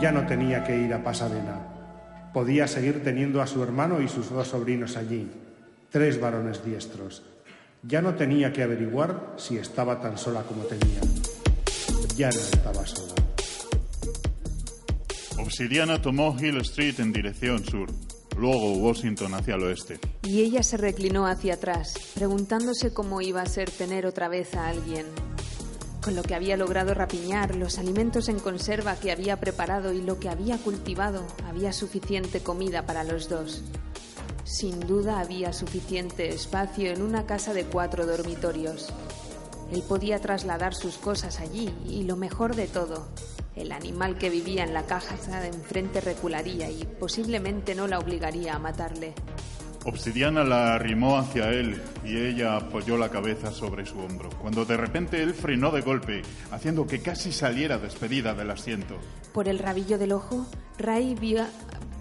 Ya 0.00 0.12
no 0.12 0.26
tenía 0.26 0.62
que 0.62 0.76
ir 0.76 0.94
a 0.94 1.02
Pasadena. 1.02 1.58
Podía 2.32 2.68
seguir 2.68 3.02
teniendo 3.02 3.42
a 3.42 3.48
su 3.48 3.62
hermano 3.64 4.00
y 4.00 4.06
sus 4.06 4.30
dos 4.30 4.46
sobrinos 4.46 4.96
allí, 4.96 5.28
tres 5.90 6.20
varones 6.20 6.64
diestros. 6.64 7.24
Ya 7.82 8.00
no 8.00 8.14
tenía 8.14 8.52
que 8.52 8.62
averiguar 8.62 9.34
si 9.38 9.56
estaba 9.56 10.00
tan 10.00 10.16
sola 10.16 10.42
como 10.42 10.62
temía. 10.64 11.00
Ya 12.16 12.30
no 12.30 12.38
estaba 12.38 12.86
sola. 12.86 13.14
Obsidiana 15.38 16.00
tomó 16.00 16.36
Hill 16.38 16.58
Street 16.58 17.00
en 17.00 17.12
dirección 17.12 17.64
sur, 17.64 17.88
luego 18.36 18.74
Washington 18.74 19.34
hacia 19.34 19.56
el 19.56 19.64
oeste. 19.64 19.98
Y 20.22 20.42
ella 20.42 20.62
se 20.62 20.76
reclinó 20.76 21.26
hacia 21.26 21.54
atrás, 21.54 21.94
preguntándose 22.14 22.92
cómo 22.92 23.20
iba 23.20 23.42
a 23.42 23.46
ser 23.46 23.70
tener 23.70 24.06
otra 24.06 24.28
vez 24.28 24.54
a 24.54 24.68
alguien. 24.68 25.06
Con 26.08 26.16
lo 26.16 26.22
que 26.22 26.34
había 26.34 26.56
logrado 26.56 26.94
rapiñar, 26.94 27.54
los 27.54 27.76
alimentos 27.76 28.30
en 28.30 28.38
conserva 28.38 28.96
que 28.96 29.12
había 29.12 29.38
preparado 29.38 29.92
y 29.92 30.00
lo 30.00 30.18
que 30.18 30.30
había 30.30 30.56
cultivado, 30.56 31.22
había 31.46 31.70
suficiente 31.74 32.40
comida 32.40 32.86
para 32.86 33.04
los 33.04 33.28
dos. 33.28 33.62
Sin 34.42 34.80
duda 34.80 35.20
había 35.20 35.52
suficiente 35.52 36.30
espacio 36.30 36.90
en 36.92 37.02
una 37.02 37.26
casa 37.26 37.52
de 37.52 37.66
cuatro 37.66 38.06
dormitorios. 38.06 38.88
Él 39.70 39.82
podía 39.86 40.18
trasladar 40.18 40.74
sus 40.74 40.96
cosas 40.96 41.40
allí 41.40 41.74
y 41.86 42.04
lo 42.04 42.16
mejor 42.16 42.56
de 42.56 42.68
todo, 42.68 43.06
el 43.54 43.70
animal 43.70 44.16
que 44.16 44.30
vivía 44.30 44.64
en 44.64 44.72
la 44.72 44.86
caja 44.86 45.14
de 45.42 45.48
enfrente 45.48 46.00
recularía 46.00 46.70
y 46.70 46.84
posiblemente 46.98 47.74
no 47.74 47.86
la 47.86 47.98
obligaría 47.98 48.54
a 48.54 48.58
matarle. 48.58 49.12
Obsidiana 49.84 50.44
la 50.44 50.74
arrimó 50.74 51.16
hacia 51.18 51.50
él 51.50 51.80
y 52.04 52.16
ella 52.16 52.56
apoyó 52.56 52.98
la 52.98 53.10
cabeza 53.10 53.52
sobre 53.52 53.86
su 53.86 53.98
hombro, 53.98 54.28
cuando 54.40 54.64
de 54.64 54.76
repente 54.76 55.22
él 55.22 55.32
frenó 55.34 55.70
de 55.70 55.80
golpe, 55.80 56.22
haciendo 56.50 56.86
que 56.86 57.00
casi 57.00 57.32
saliera 57.32 57.78
despedida 57.78 58.34
del 58.34 58.50
asiento. 58.50 58.96
Por 59.32 59.48
el 59.48 59.58
rabillo 59.58 59.96
del 59.96 60.12
ojo, 60.12 60.46
Ray 60.78 61.14
vio, 61.14 61.44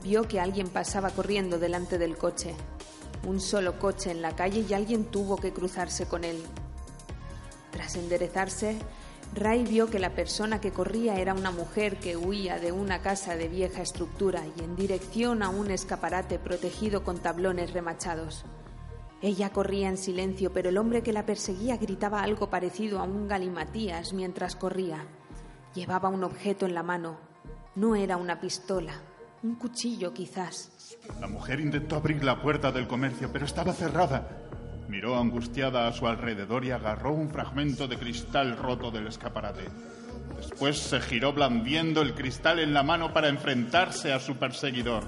vio 0.03 0.27
que 0.27 0.39
alguien 0.39 0.67
pasaba 0.67 1.11
corriendo 1.11 1.59
delante 1.59 1.97
del 1.97 2.17
coche. 2.17 2.55
Un 3.25 3.39
solo 3.39 3.79
coche 3.79 4.11
en 4.11 4.21
la 4.21 4.35
calle 4.35 4.65
y 4.67 4.73
alguien 4.73 5.05
tuvo 5.05 5.37
que 5.37 5.53
cruzarse 5.53 6.07
con 6.07 6.23
él. 6.23 6.37
Tras 7.71 7.95
enderezarse, 7.95 8.77
Ray 9.33 9.63
vio 9.65 9.89
que 9.89 9.99
la 9.99 10.15
persona 10.15 10.59
que 10.59 10.71
corría 10.71 11.19
era 11.19 11.33
una 11.33 11.51
mujer 11.51 11.97
que 11.97 12.17
huía 12.17 12.59
de 12.59 12.71
una 12.71 13.01
casa 13.01 13.35
de 13.35 13.47
vieja 13.47 13.81
estructura 13.81 14.43
y 14.57 14.63
en 14.63 14.75
dirección 14.75 15.43
a 15.43 15.49
un 15.49 15.69
escaparate 15.69 16.39
protegido 16.39 17.03
con 17.03 17.19
tablones 17.19 17.73
remachados. 17.73 18.45
Ella 19.21 19.51
corría 19.51 19.89
en 19.89 19.97
silencio, 19.97 20.51
pero 20.53 20.69
el 20.69 20.77
hombre 20.77 21.01
que 21.01 21.13
la 21.13 21.25
perseguía 21.25 21.77
gritaba 21.77 22.21
algo 22.21 22.49
parecido 22.49 22.99
a 22.99 23.03
un 23.03 23.27
galimatías 23.27 24.13
mientras 24.13 24.55
corría. 24.55 25.05
Llevaba 25.73 26.09
un 26.09 26.23
objeto 26.23 26.65
en 26.65 26.73
la 26.73 26.83
mano. 26.83 27.17
No 27.75 27.95
era 27.95 28.17
una 28.17 28.39
pistola, 28.39 29.01
un 29.43 29.55
cuchillo 29.55 30.13
quizás. 30.13 30.97
La 31.19 31.27
mujer 31.27 31.59
intentó 31.59 31.95
abrir 31.95 32.23
la 32.23 32.41
puerta 32.41 32.71
del 32.71 32.87
comercio, 32.87 33.31
pero 33.31 33.45
estaba 33.45 33.73
cerrada. 33.73 34.46
Miró 34.87 35.17
angustiada 35.17 35.87
a 35.87 35.93
su 35.93 36.07
alrededor 36.07 36.63
y 36.63 36.71
agarró 36.71 37.13
un 37.13 37.29
fragmento 37.29 37.87
de 37.87 37.97
cristal 37.97 38.57
roto 38.57 38.89
del 38.89 39.07
escaparate. 39.07 39.65
Después 40.37 40.77
se 40.77 41.01
giró 41.01 41.33
blandiendo 41.33 42.01
el 42.01 42.13
cristal 42.13 42.59
en 42.59 42.73
la 42.73 42.83
mano 42.83 43.13
para 43.13 43.27
enfrentarse 43.27 44.13
a 44.13 44.19
su 44.19 44.35
perseguidor. 44.35 45.03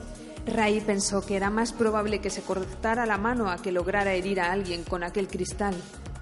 Ray 0.45 0.81
pensó 0.81 1.25
que 1.25 1.35
era 1.35 1.49
más 1.49 1.71
probable 1.71 2.19
que 2.19 2.29
se 2.29 2.41
cortara 2.41 3.05
la 3.05 3.17
mano 3.17 3.49
a 3.49 3.57
que 3.57 3.71
lograra 3.71 4.13
herir 4.13 4.41
a 4.41 4.51
alguien 4.51 4.83
con 4.83 5.03
aquel 5.03 5.27
cristal. 5.27 5.75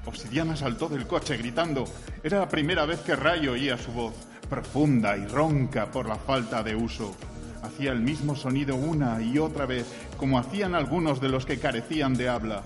Obsidiana 0.05 0.55
saltó 0.55 0.87
del 0.87 1.07
coche 1.07 1.37
gritando. 1.37 1.85
Era 2.23 2.39
la 2.39 2.49
primera 2.49 2.85
vez 2.85 2.99
que 3.01 3.15
Ray 3.15 3.47
oía 3.47 3.77
su 3.77 3.91
voz, 3.91 4.13
profunda 4.49 5.17
y 5.17 5.25
ronca 5.27 5.89
por 5.91 6.07
la 6.07 6.15
falta 6.15 6.63
de 6.63 6.75
uso. 6.75 7.15
Hacía 7.63 7.91
el 7.91 8.01
mismo 8.01 8.35
sonido 8.35 8.75
una 8.75 9.21
y 9.21 9.39
otra 9.39 9.65
vez, 9.65 9.85
como 10.17 10.39
hacían 10.39 10.75
algunos 10.75 11.19
de 11.19 11.29
los 11.29 11.45
que 11.45 11.59
carecían 11.59 12.13
de 12.13 12.29
habla. 12.29 12.63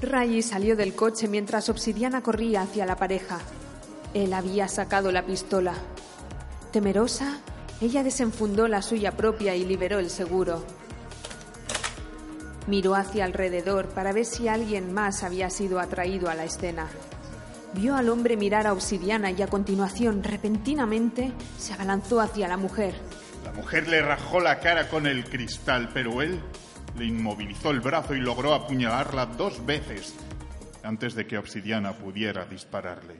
Ray 0.00 0.42
salió 0.42 0.76
del 0.76 0.94
coche 0.94 1.28
mientras 1.28 1.68
Obsidiana 1.68 2.22
corría 2.22 2.62
hacia 2.62 2.86
la 2.86 2.96
pareja. 2.96 3.40
Él 4.12 4.32
había 4.32 4.68
sacado 4.68 5.10
la 5.12 5.24
pistola. 5.24 5.74
Temerosa, 6.72 7.40
ella 7.80 8.02
desenfundó 8.02 8.68
la 8.68 8.82
suya 8.82 9.12
propia 9.12 9.54
y 9.54 9.64
liberó 9.64 9.98
el 9.98 10.10
seguro. 10.10 10.64
Miró 12.66 12.94
hacia 12.94 13.24
alrededor 13.24 13.88
para 13.88 14.12
ver 14.12 14.24
si 14.24 14.48
alguien 14.48 14.92
más 14.92 15.22
había 15.22 15.50
sido 15.50 15.80
atraído 15.80 16.30
a 16.30 16.34
la 16.34 16.44
escena. 16.44 16.86
Vio 17.74 17.96
al 17.96 18.08
hombre 18.08 18.36
mirar 18.36 18.66
a 18.66 18.72
Obsidiana 18.72 19.30
y 19.32 19.42
a 19.42 19.48
continuación, 19.48 20.22
repentinamente, 20.22 21.32
se 21.58 21.74
abalanzó 21.74 22.20
hacia 22.20 22.48
la 22.48 22.56
mujer. 22.56 22.94
La 23.44 23.52
mujer 23.52 23.88
le 23.88 24.00
rajó 24.00 24.40
la 24.40 24.60
cara 24.60 24.88
con 24.88 25.06
el 25.06 25.24
cristal, 25.24 25.90
pero 25.92 26.22
él 26.22 26.40
le 26.96 27.04
inmovilizó 27.04 27.70
el 27.70 27.80
brazo 27.80 28.14
y 28.14 28.20
logró 28.20 28.54
apuñalarla 28.54 29.26
dos 29.26 29.64
veces 29.64 30.14
antes 30.82 31.14
de 31.14 31.26
que 31.26 31.38
Obsidiana 31.38 31.92
pudiera 31.92 32.44
dispararle. 32.44 33.14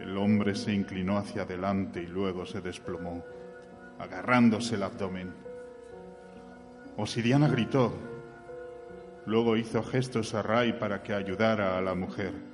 El 0.00 0.16
hombre 0.18 0.54
se 0.54 0.72
inclinó 0.72 1.16
hacia 1.16 1.42
adelante 1.42 2.02
y 2.02 2.06
luego 2.06 2.44
se 2.44 2.60
desplomó, 2.60 3.24
agarrándose 3.98 4.74
el 4.74 4.82
abdomen. 4.82 5.32
Obsidiana 6.96 7.48
gritó. 7.48 7.92
Luego 9.26 9.56
hizo 9.56 9.82
gestos 9.82 10.34
a 10.34 10.42
Ray 10.42 10.74
para 10.74 11.02
que 11.02 11.14
ayudara 11.14 11.78
a 11.78 11.80
la 11.80 11.94
mujer. 11.94 12.53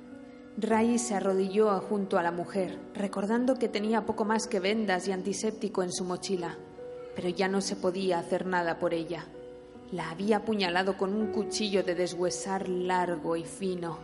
Ray 0.57 0.99
se 0.99 1.15
arrodilló 1.15 1.79
junto 1.79 2.17
a 2.17 2.23
la 2.23 2.31
mujer, 2.31 2.77
recordando 2.93 3.55
que 3.55 3.69
tenía 3.69 4.05
poco 4.05 4.25
más 4.25 4.47
que 4.47 4.59
vendas 4.59 5.07
y 5.07 5.11
antiséptico 5.11 5.81
en 5.81 5.91
su 5.91 6.03
mochila, 6.03 6.57
pero 7.15 7.29
ya 7.29 7.47
no 7.47 7.61
se 7.61 7.77
podía 7.77 8.19
hacer 8.19 8.45
nada 8.45 8.77
por 8.77 8.93
ella. 8.93 9.25
La 9.91 10.11
había 10.11 10.37
apuñalado 10.37 10.97
con 10.97 11.13
un 11.13 11.27
cuchillo 11.31 11.83
de 11.83 11.95
deshuesar 11.95 12.67
largo 12.67 13.35
y 13.35 13.45
fino. 13.45 13.99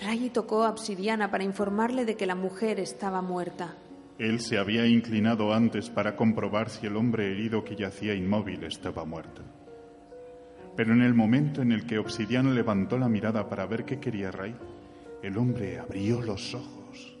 Ray 0.00 0.30
tocó 0.30 0.64
a 0.64 0.70
Obsidiana 0.70 1.30
para 1.30 1.44
informarle 1.44 2.04
de 2.04 2.16
que 2.16 2.26
la 2.26 2.34
mujer 2.34 2.80
estaba 2.80 3.22
muerta. 3.22 3.76
Él 4.18 4.40
se 4.40 4.58
había 4.58 4.86
inclinado 4.86 5.52
antes 5.52 5.88
para 5.88 6.16
comprobar 6.16 6.68
si 6.68 6.86
el 6.86 6.96
hombre 6.96 7.30
herido 7.30 7.64
que 7.64 7.76
yacía 7.76 8.14
inmóvil 8.14 8.64
estaba 8.64 9.04
muerto. 9.04 9.42
Pero 10.76 10.92
en 10.92 11.02
el 11.02 11.14
momento 11.14 11.62
en 11.62 11.72
el 11.72 11.86
que 11.86 11.98
Obsidiana 11.98 12.50
levantó 12.50 12.98
la 12.98 13.08
mirada 13.08 13.48
para 13.48 13.66
ver 13.66 13.84
qué 13.84 14.00
quería 14.00 14.30
Ray, 14.30 14.56
el 15.22 15.38
hombre 15.38 15.78
abrió 15.78 16.20
los 16.20 16.54
ojos. 16.54 17.16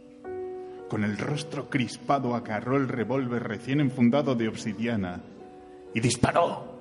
Con 0.88 1.04
el 1.04 1.16
rostro 1.16 1.70
crispado 1.70 2.34
agarró 2.34 2.76
el 2.76 2.88
revólver 2.88 3.44
recién 3.44 3.80
enfundado 3.80 4.34
de 4.34 4.48
obsidiana 4.48 5.22
y 5.94 6.00
disparó. 6.00 6.72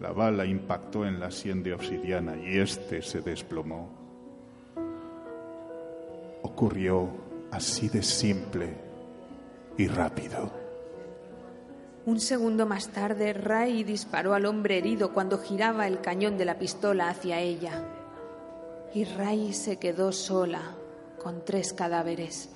La 0.00 0.12
bala 0.12 0.46
impactó 0.46 1.04
en 1.04 1.18
la 1.18 1.30
sien 1.30 1.62
de 1.62 1.74
obsidiana 1.74 2.36
y 2.36 2.58
éste 2.58 3.02
se 3.02 3.20
desplomó. 3.20 3.90
Ocurrió 6.42 7.08
así 7.50 7.88
de 7.88 8.02
simple 8.02 8.74
y 9.76 9.88
rápido. 9.88 10.52
Un 12.06 12.20
segundo 12.20 12.66
más 12.66 12.90
tarde, 12.90 13.32
Ray 13.32 13.82
disparó 13.82 14.34
al 14.34 14.46
hombre 14.46 14.78
herido 14.78 15.12
cuando 15.12 15.38
giraba 15.38 15.88
el 15.88 16.00
cañón 16.00 16.36
de 16.36 16.44
la 16.44 16.58
pistola 16.58 17.08
hacia 17.08 17.40
ella 17.40 17.82
y 18.94 19.04
Ray 19.04 19.52
se 19.52 19.78
quedó 19.78 20.12
sola 20.12 20.76
con 21.22 21.44
tres 21.44 21.72
cadáveres. 21.72 22.50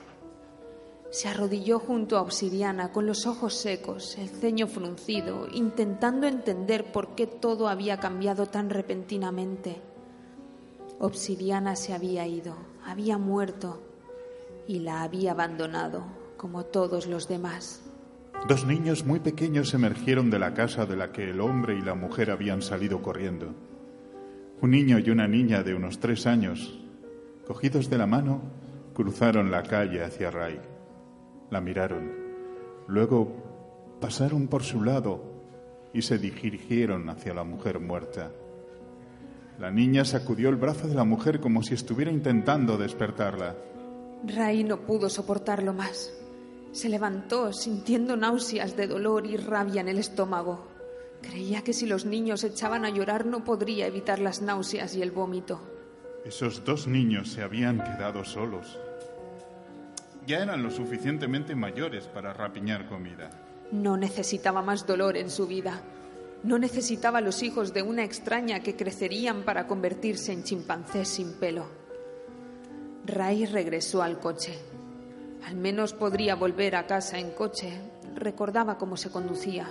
Se 1.10 1.26
arrodilló 1.26 1.80
junto 1.80 2.16
a 2.16 2.22
Obsidiana 2.22 2.92
con 2.92 3.06
los 3.06 3.26
ojos 3.26 3.54
secos, 3.54 4.16
el 4.18 4.28
ceño 4.28 4.68
fruncido, 4.68 5.48
intentando 5.52 6.26
entender 6.26 6.92
por 6.92 7.14
qué 7.14 7.26
todo 7.26 7.68
había 7.68 7.98
cambiado 7.98 8.46
tan 8.46 8.70
repentinamente. 8.70 9.80
Obsidiana 11.00 11.76
se 11.76 11.92
había 11.92 12.26
ido, 12.26 12.54
había 12.84 13.18
muerto 13.18 13.82
y 14.68 14.80
la 14.80 15.02
había 15.02 15.32
abandonado, 15.32 16.04
como 16.36 16.64
todos 16.64 17.06
los 17.06 17.26
demás. 17.26 17.80
Dos 18.46 18.64
niños 18.64 19.04
muy 19.04 19.18
pequeños 19.18 19.74
emergieron 19.74 20.30
de 20.30 20.38
la 20.38 20.54
casa 20.54 20.86
de 20.86 20.96
la 20.96 21.10
que 21.10 21.30
el 21.30 21.40
hombre 21.40 21.76
y 21.76 21.80
la 21.80 21.94
mujer 21.94 22.30
habían 22.30 22.62
salido 22.62 23.02
corriendo. 23.02 23.54
Un 24.60 24.70
niño 24.70 24.98
y 24.98 25.10
una 25.10 25.28
niña 25.28 25.62
de 25.62 25.74
unos 25.74 26.00
tres 26.00 26.26
años, 26.26 26.78
cogidos 27.46 27.88
de 27.88 27.98
la 27.98 28.06
mano, 28.06 28.42
cruzaron 28.92 29.50
la 29.50 29.62
calle 29.62 30.02
hacia 30.02 30.30
Ray. 30.30 30.58
La 31.50 31.60
miraron. 31.60 32.12
Luego 32.88 33.96
pasaron 34.00 34.48
por 34.48 34.64
su 34.64 34.82
lado 34.82 35.22
y 35.92 36.02
se 36.02 36.18
dirigieron 36.18 37.08
hacia 37.08 37.34
la 37.34 37.44
mujer 37.44 37.80
muerta. 37.80 38.32
La 39.58 39.70
niña 39.70 40.04
sacudió 40.04 40.48
el 40.48 40.56
brazo 40.56 40.86
de 40.86 40.94
la 40.94 41.04
mujer 41.04 41.40
como 41.40 41.62
si 41.62 41.74
estuviera 41.74 42.10
intentando 42.10 42.76
despertarla. 42.76 43.56
Ray 44.24 44.64
no 44.64 44.80
pudo 44.80 45.08
soportarlo 45.08 45.72
más. 45.72 46.12
Se 46.72 46.88
levantó 46.88 47.52
sintiendo 47.52 48.16
náuseas 48.16 48.76
de 48.76 48.86
dolor 48.86 49.26
y 49.26 49.36
rabia 49.36 49.80
en 49.80 49.88
el 49.88 49.98
estómago. 49.98 50.67
Creía 51.22 51.62
que 51.62 51.72
si 51.72 51.86
los 51.86 52.04
niños 52.04 52.44
echaban 52.44 52.84
a 52.84 52.90
llorar 52.90 53.26
no 53.26 53.44
podría 53.44 53.86
evitar 53.86 54.18
las 54.18 54.40
náuseas 54.40 54.94
y 54.94 55.02
el 55.02 55.10
vómito. 55.10 55.60
Esos 56.24 56.64
dos 56.64 56.86
niños 56.86 57.30
se 57.30 57.42
habían 57.42 57.78
quedado 57.78 58.24
solos. 58.24 58.78
Ya 60.26 60.42
eran 60.42 60.62
lo 60.62 60.70
suficientemente 60.70 61.54
mayores 61.54 62.06
para 62.06 62.32
rapiñar 62.32 62.86
comida. 62.86 63.30
No 63.72 63.96
necesitaba 63.96 64.62
más 64.62 64.86
dolor 64.86 65.16
en 65.16 65.30
su 65.30 65.46
vida. 65.46 65.82
No 66.42 66.58
necesitaba 66.58 67.20
los 67.20 67.42
hijos 67.42 67.72
de 67.72 67.82
una 67.82 68.04
extraña 68.04 68.60
que 68.60 68.76
crecerían 68.76 69.42
para 69.42 69.66
convertirse 69.66 70.32
en 70.32 70.44
chimpancés 70.44 71.08
sin 71.08 71.32
pelo. 71.34 71.66
Ray 73.06 73.46
regresó 73.46 74.02
al 74.02 74.20
coche. 74.20 74.58
Al 75.46 75.56
menos 75.56 75.94
podría 75.94 76.34
volver 76.34 76.76
a 76.76 76.86
casa 76.86 77.18
en 77.18 77.30
coche. 77.30 77.72
Recordaba 78.14 78.76
cómo 78.76 78.96
se 78.96 79.10
conducía. 79.10 79.68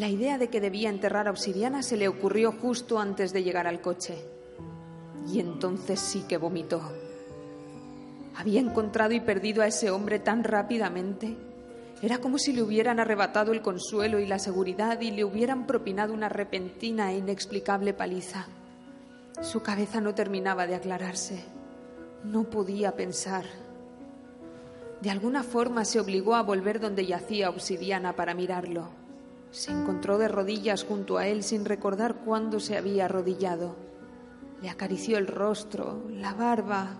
La 0.00 0.08
idea 0.08 0.38
de 0.38 0.48
que 0.48 0.62
debía 0.62 0.88
enterrar 0.88 1.28
a 1.28 1.30
Obsidiana 1.30 1.82
se 1.82 1.98
le 1.98 2.08
ocurrió 2.08 2.52
justo 2.52 2.98
antes 2.98 3.34
de 3.34 3.42
llegar 3.42 3.66
al 3.66 3.82
coche. 3.82 4.16
Y 5.30 5.40
entonces 5.40 6.00
sí 6.00 6.24
que 6.26 6.38
vomitó. 6.38 6.80
Había 8.34 8.60
encontrado 8.60 9.12
y 9.12 9.20
perdido 9.20 9.60
a 9.60 9.66
ese 9.66 9.90
hombre 9.90 10.18
tan 10.18 10.42
rápidamente. 10.42 11.36
Era 12.00 12.16
como 12.16 12.38
si 12.38 12.54
le 12.54 12.62
hubieran 12.62 12.98
arrebatado 12.98 13.52
el 13.52 13.60
consuelo 13.60 14.18
y 14.20 14.26
la 14.26 14.38
seguridad 14.38 15.02
y 15.02 15.10
le 15.10 15.22
hubieran 15.22 15.66
propinado 15.66 16.14
una 16.14 16.30
repentina 16.30 17.12
e 17.12 17.18
inexplicable 17.18 17.92
paliza. 17.92 18.46
Su 19.42 19.60
cabeza 19.60 20.00
no 20.00 20.14
terminaba 20.14 20.66
de 20.66 20.76
aclararse. 20.76 21.44
No 22.24 22.44
podía 22.44 22.96
pensar. 22.96 23.44
De 25.02 25.10
alguna 25.10 25.42
forma 25.42 25.84
se 25.84 26.00
obligó 26.00 26.36
a 26.36 26.42
volver 26.42 26.80
donde 26.80 27.04
yacía 27.04 27.50
Obsidiana 27.50 28.16
para 28.16 28.32
mirarlo. 28.32 28.99
Se 29.50 29.72
encontró 29.72 30.18
de 30.18 30.28
rodillas 30.28 30.84
junto 30.84 31.18
a 31.18 31.26
él 31.26 31.42
sin 31.42 31.64
recordar 31.64 32.16
cuándo 32.24 32.60
se 32.60 32.76
había 32.76 33.06
arrodillado. 33.06 33.74
Le 34.62 34.68
acarició 34.68 35.18
el 35.18 35.26
rostro, 35.26 36.04
la 36.10 36.34
barba. 36.34 36.90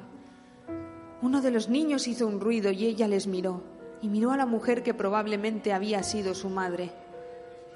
Uno 1.23 1.43
de 1.43 1.51
los 1.51 1.69
niños 1.69 2.09
hizo 2.09 2.27
un 2.27 2.41
ruido 2.41 2.73
y 2.73 2.87
ella 2.87 3.07
les 3.07 3.27
miró, 3.27 3.63
y 4.03 4.09
miró 4.09 4.33
a 4.33 4.37
la 4.37 4.47
mujer 4.47 4.83
que 4.83 4.95
probablemente 4.95 5.73
había 5.73 6.03
sido 6.03 6.35
su 6.35 6.49
madre. 6.49 6.91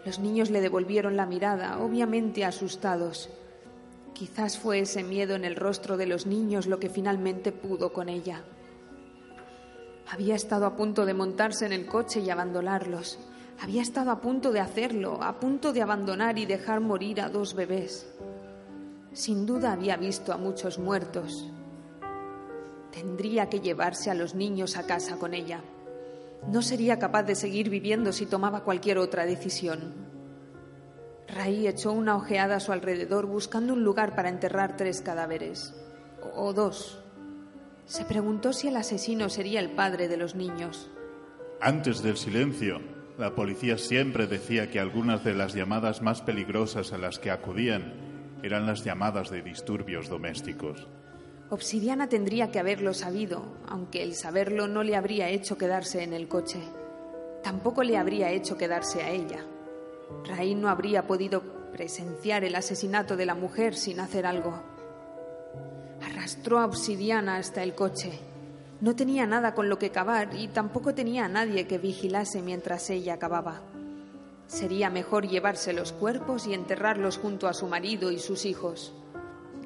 Los 0.04 0.18
niños 0.18 0.50
le 0.50 0.60
devolvieron 0.60 1.16
la 1.16 1.26
mirada, 1.26 1.78
obviamente 1.78 2.44
asustados. 2.44 3.30
Quizás 4.12 4.58
fue 4.58 4.80
ese 4.80 5.02
miedo 5.02 5.34
en 5.34 5.44
el 5.44 5.56
rostro 5.56 5.96
de 5.96 6.06
los 6.06 6.26
niños 6.26 6.66
lo 6.66 6.78
que 6.78 6.88
finalmente 6.88 7.52
pudo 7.52 7.92
con 7.92 8.08
ella. 8.08 8.42
Había 10.10 10.34
estado 10.34 10.66
a 10.66 10.76
punto 10.76 11.06
de 11.06 11.14
montarse 11.14 11.64
en 11.64 11.72
el 11.72 11.86
coche 11.86 12.20
y 12.20 12.30
abandonarlos. 12.30 13.18
Había 13.60 13.82
estado 13.82 14.10
a 14.10 14.20
punto 14.20 14.52
de 14.52 14.60
hacerlo, 14.60 15.22
a 15.22 15.38
punto 15.38 15.72
de 15.72 15.82
abandonar 15.82 16.38
y 16.38 16.46
dejar 16.46 16.80
morir 16.80 17.20
a 17.20 17.28
dos 17.28 17.54
bebés. 17.54 18.06
Sin 19.12 19.46
duda 19.46 19.72
había 19.72 19.96
visto 19.96 20.32
a 20.32 20.36
muchos 20.36 20.78
muertos. 20.78 21.48
Tendría 22.90 23.48
que 23.48 23.60
llevarse 23.60 24.10
a 24.10 24.14
los 24.14 24.34
niños 24.34 24.76
a 24.76 24.86
casa 24.86 25.16
con 25.16 25.34
ella. 25.34 25.62
No 26.50 26.62
sería 26.62 26.98
capaz 26.98 27.22
de 27.22 27.34
seguir 27.34 27.70
viviendo 27.70 28.12
si 28.12 28.26
tomaba 28.26 28.64
cualquier 28.64 28.98
otra 28.98 29.24
decisión. 29.24 29.94
Ray 31.28 31.66
echó 31.66 31.92
una 31.92 32.16
ojeada 32.16 32.56
a 32.56 32.60
su 32.60 32.72
alrededor 32.72 33.26
buscando 33.26 33.72
un 33.72 33.82
lugar 33.82 34.14
para 34.14 34.28
enterrar 34.28 34.76
tres 34.76 35.00
cadáveres. 35.00 35.74
O 36.36 36.52
dos. 36.52 37.00
Se 37.86 38.04
preguntó 38.04 38.52
si 38.52 38.68
el 38.68 38.76
asesino 38.76 39.28
sería 39.28 39.60
el 39.60 39.70
padre 39.70 40.08
de 40.08 40.16
los 40.16 40.34
niños. 40.34 40.90
Antes 41.60 42.02
del 42.02 42.16
silencio, 42.16 42.80
la 43.18 43.34
policía 43.34 43.78
siempre 43.78 44.26
decía 44.26 44.70
que 44.70 44.80
algunas 44.80 45.22
de 45.22 45.34
las 45.34 45.54
llamadas 45.54 46.02
más 46.02 46.20
peligrosas 46.22 46.92
a 46.92 46.98
las 46.98 47.18
que 47.18 47.30
acudían 47.30 47.94
eran 48.42 48.66
las 48.66 48.84
llamadas 48.84 49.30
de 49.30 49.42
disturbios 49.42 50.08
domésticos. 50.08 50.88
Obsidiana 51.50 52.08
tendría 52.08 52.50
que 52.50 52.58
haberlo 52.58 52.92
sabido, 52.92 53.44
aunque 53.68 54.02
el 54.02 54.14
saberlo 54.14 54.66
no 54.66 54.82
le 54.82 54.96
habría 54.96 55.28
hecho 55.28 55.56
quedarse 55.56 56.02
en 56.02 56.12
el 56.12 56.26
coche. 56.26 56.58
Tampoco 57.42 57.84
le 57.84 57.96
habría 57.96 58.30
hecho 58.30 58.56
quedarse 58.56 59.02
a 59.02 59.10
ella. 59.10 59.44
Ray 60.26 60.54
no 60.54 60.68
habría 60.68 61.06
podido 61.06 61.42
presenciar 61.72 62.44
el 62.44 62.54
asesinato 62.56 63.16
de 63.16 63.26
la 63.26 63.34
mujer 63.34 63.76
sin 63.76 64.00
hacer 64.00 64.26
algo. 64.26 64.60
Arrastró 66.02 66.58
a 66.58 66.64
Obsidiana 66.64 67.36
hasta 67.36 67.62
el 67.62 67.74
coche. 67.74 68.10
No 68.80 68.96
tenía 68.96 69.26
nada 69.26 69.54
con 69.54 69.68
lo 69.68 69.78
que 69.78 69.90
cavar 69.90 70.34
y 70.34 70.48
tampoco 70.48 70.94
tenía 70.94 71.24
a 71.24 71.28
nadie 71.28 71.66
que 71.66 71.78
vigilase 71.78 72.42
mientras 72.42 72.90
ella 72.90 73.14
acababa. 73.14 73.62
Sería 74.46 74.90
mejor 74.90 75.26
llevarse 75.26 75.72
los 75.72 75.92
cuerpos 75.92 76.46
y 76.46 76.54
enterrarlos 76.54 77.18
junto 77.18 77.48
a 77.48 77.54
su 77.54 77.66
marido 77.66 78.10
y 78.10 78.18
sus 78.18 78.44
hijos. 78.44 78.92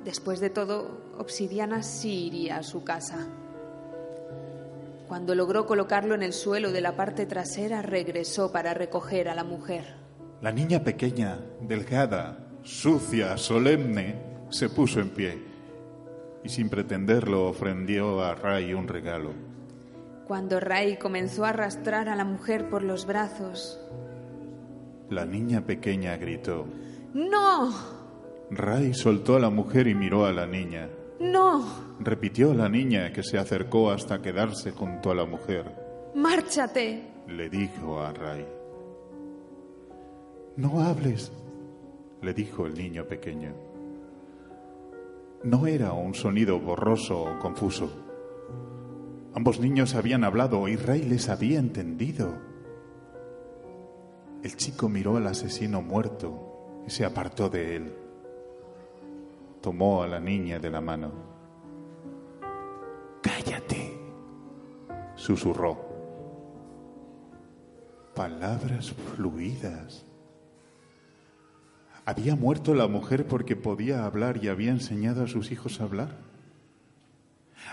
Después 0.04 0.40
de 0.40 0.50
todo, 0.50 1.00
Obsidiana 1.18 1.82
sí 1.82 2.26
iría 2.26 2.58
a 2.58 2.62
su 2.62 2.84
casa. 2.84 3.26
Cuando 5.08 5.34
logró 5.34 5.66
colocarlo 5.66 6.14
en 6.14 6.22
el 6.22 6.32
suelo 6.32 6.70
de 6.70 6.82
la 6.82 6.94
parte 6.94 7.26
trasera, 7.26 7.82
regresó 7.82 8.52
para 8.52 8.74
recoger 8.74 9.28
a 9.28 9.34
la 9.34 9.42
mujer. 9.42 9.96
La 10.42 10.52
niña 10.52 10.84
pequeña, 10.84 11.40
delgada, 11.60 12.46
sucia, 12.62 13.36
solemne, 13.36 14.22
se 14.50 14.68
puso 14.68 15.00
en 15.00 15.08
pie 15.10 15.47
y 16.44 16.48
sin 16.48 16.68
pretenderlo 16.68 17.46
ofrendió 17.46 18.22
a 18.22 18.34
Ray 18.34 18.74
un 18.74 18.88
regalo. 18.88 19.32
Cuando 20.26 20.60
Ray 20.60 20.98
comenzó 20.98 21.44
a 21.44 21.50
arrastrar 21.50 22.08
a 22.08 22.16
la 22.16 22.24
mujer 22.24 22.68
por 22.68 22.82
los 22.82 23.06
brazos, 23.06 23.80
la 25.10 25.24
niña 25.24 25.62
pequeña 25.62 26.16
gritó. 26.16 26.66
¡No! 27.14 27.72
Ray 28.50 28.92
soltó 28.94 29.36
a 29.36 29.40
la 29.40 29.50
mujer 29.50 29.86
y 29.86 29.94
miró 29.94 30.26
a 30.26 30.32
la 30.32 30.46
niña. 30.46 30.88
¡No! 31.18 31.64
Repitió 32.00 32.52
a 32.52 32.54
la 32.54 32.68
niña 32.68 33.12
que 33.12 33.22
se 33.22 33.38
acercó 33.38 33.90
hasta 33.90 34.20
quedarse 34.20 34.70
junto 34.70 35.10
a 35.10 35.14
la 35.14 35.24
mujer. 35.24 35.64
¡Márchate! 36.14 37.02
Le 37.26 37.48
dijo 37.48 38.00
a 38.00 38.12
Ray. 38.12 38.46
No 40.56 40.80
hables, 40.80 41.32
le 42.20 42.34
dijo 42.34 42.66
el 42.66 42.74
niño 42.74 43.04
pequeño. 43.04 43.54
No 45.44 45.68
era 45.68 45.92
un 45.92 46.14
sonido 46.14 46.58
borroso 46.58 47.22
o 47.22 47.38
confuso. 47.38 47.88
Ambos 49.34 49.60
niños 49.60 49.94
habían 49.94 50.24
hablado 50.24 50.66
y 50.66 50.74
Ray 50.74 51.02
les 51.02 51.28
había 51.28 51.60
entendido. 51.60 52.34
El 54.42 54.56
chico 54.56 54.88
miró 54.88 55.16
al 55.16 55.28
asesino 55.28 55.80
muerto 55.80 56.82
y 56.86 56.90
se 56.90 57.04
apartó 57.04 57.48
de 57.48 57.76
él. 57.76 57.94
Tomó 59.60 60.02
a 60.02 60.08
la 60.08 60.18
niña 60.18 60.58
de 60.58 60.70
la 60.70 60.80
mano. 60.80 61.12
Cállate, 63.22 63.96
susurró. 65.14 65.78
Palabras 68.12 68.92
fluidas. 69.14 70.07
¿Había 72.08 72.36
muerto 72.36 72.72
la 72.72 72.88
mujer 72.88 73.26
porque 73.26 73.54
podía 73.54 74.06
hablar 74.06 74.42
y 74.42 74.48
había 74.48 74.70
enseñado 74.70 75.22
a 75.22 75.26
sus 75.26 75.52
hijos 75.52 75.78
a 75.78 75.84
hablar? 75.84 76.16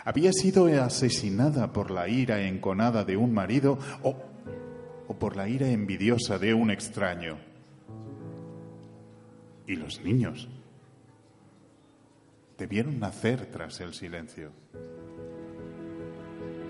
¿Había 0.04 0.34
sido 0.34 0.66
asesinada 0.66 1.72
por 1.72 1.90
la 1.90 2.10
ira 2.10 2.46
enconada 2.46 3.06
de 3.06 3.16
un 3.16 3.34
marido 3.34 3.80
o, 4.04 4.18
o 5.08 5.14
por 5.18 5.38
la 5.38 5.48
ira 5.48 5.70
envidiosa 5.70 6.38
de 6.38 6.54
un 6.54 6.70
extraño? 6.70 7.38
¿Y 9.68 9.78
los 9.78 10.02
niños? 10.02 10.50
Debieron 12.58 13.00
nacer 13.00 13.46
tras 13.46 13.80
el 13.80 13.94
silencio. 13.94 14.52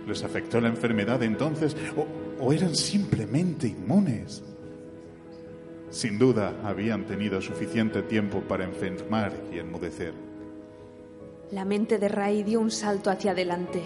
¿Les 0.07 0.24
afectó 0.24 0.62
la 0.62 0.67
enfermedad 0.67 1.24
entonces 1.24 1.75
o, 1.98 2.05
o 2.45 2.53
eran 2.53 2.75
simplemente 2.75 3.67
inmunes? 3.67 4.43
Sin 5.95 6.19
duda 6.19 6.53
habían 6.65 7.05
tenido 7.05 7.41
suficiente 7.41 8.01
tiempo 8.01 8.41
para 8.41 8.65
enfermar 8.65 9.31
y 9.49 9.59
enmudecer. 9.59 10.13
La 11.51 11.63
mente 11.63 11.97
de 11.97 12.09
Ray 12.09 12.43
dio 12.43 12.59
un 12.59 12.69
salto 12.69 13.09
hacia 13.09 13.31
adelante. 13.31 13.81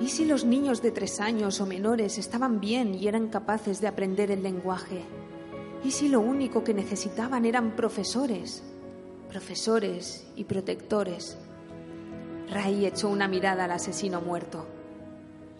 ¿Y 0.00 0.08
si 0.08 0.24
los 0.24 0.44
niños 0.44 0.82
de 0.82 0.90
tres 0.90 1.20
años 1.20 1.60
o 1.60 1.66
menores 1.66 2.18
estaban 2.18 2.58
bien 2.58 2.96
y 2.96 3.06
eran 3.06 3.28
capaces 3.28 3.80
de 3.80 3.86
aprender 3.86 4.32
el 4.32 4.42
lenguaje? 4.42 5.04
¿Y 5.84 5.92
si 5.92 6.08
lo 6.08 6.18
único 6.18 6.64
que 6.64 6.74
necesitaban 6.74 7.44
eran 7.44 7.76
profesores? 7.76 8.64
Profesores 9.28 10.26
y 10.34 10.42
protectores. 10.42 11.38
Ray 12.50 12.84
echó 12.84 13.08
una 13.08 13.28
mirada 13.28 13.66
al 13.66 13.70
asesino 13.70 14.20
muerto. 14.20 14.66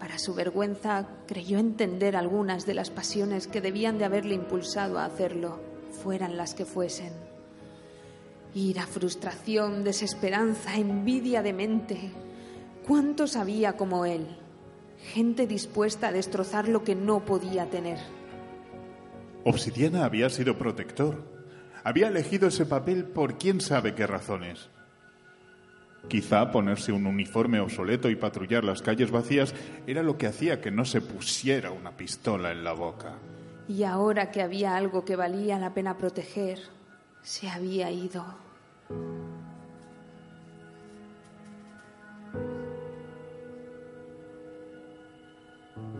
Para 0.03 0.19
su 0.19 0.35
vergüenza, 0.35 1.07
creyó 1.29 1.61
entender 1.61 2.17
algunas 2.17 2.67
de 2.67 2.75
las 2.75 2.91
pasiones 2.91 3.47
que 3.47 3.61
debían 3.61 3.99
de 3.99 4.05
haberle 4.05 4.35
impulsado 4.35 4.99
a 4.99 5.05
hacerlo, 5.05 5.61
fueran 6.03 6.37
las 6.37 6.55
que 6.55 6.65
fuesen. 6.65 7.13
Ira, 8.53 8.85
frustración, 8.89 9.85
desesperanza, 9.85 10.75
envidia 10.75 11.41
de 11.41 11.53
mente. 11.53 12.11
¿Cuántos 12.85 13.37
había 13.37 13.77
como 13.77 14.05
él? 14.05 14.27
Gente 15.13 15.47
dispuesta 15.47 16.09
a 16.09 16.13
destrozar 16.13 16.67
lo 16.67 16.83
que 16.83 16.97
no 16.97 17.25
podía 17.25 17.71
tener. 17.71 18.01
Obsidiana 19.45 20.05
había 20.05 20.31
sido 20.31 20.59
protector. 20.59 21.23
Había 21.85 22.09
elegido 22.09 22.49
ese 22.49 22.67
papel 22.67 23.05
por 23.05 23.39
quién 23.39 23.61
sabe 23.61 23.95
qué 23.95 24.09
razones. 24.09 24.69
Quizá 26.09 26.51
ponerse 26.51 26.93
un 26.93 27.07
uniforme 27.07 27.61
obsoleto 27.61 28.11
y 28.11 28.17
patrullar 28.17 28.65
las 28.65 28.83
calles 28.83 29.11
vacías 29.11 29.55
era 29.87 30.03
lo 30.03 30.19
que 30.19 30.27
hacía 30.27 30.61
que 30.61 30.71
no 30.71 30.85
se 30.85 31.01
pusiera 31.01 31.71
una 31.71 31.97
pistola 31.97 32.53
en 32.53 32.65
la 32.65 32.73
boca. 32.73 33.15
Y 33.69 33.85
ahora 33.85 34.31
que 34.31 34.43
había 34.43 34.77
algo 34.77 35.05
que 35.05 35.17
valía 35.17 35.59
la 35.59 35.73
pena 35.73 35.97
proteger, 35.97 36.59
se 37.23 37.49
había 37.49 37.91
ido. 37.91 38.25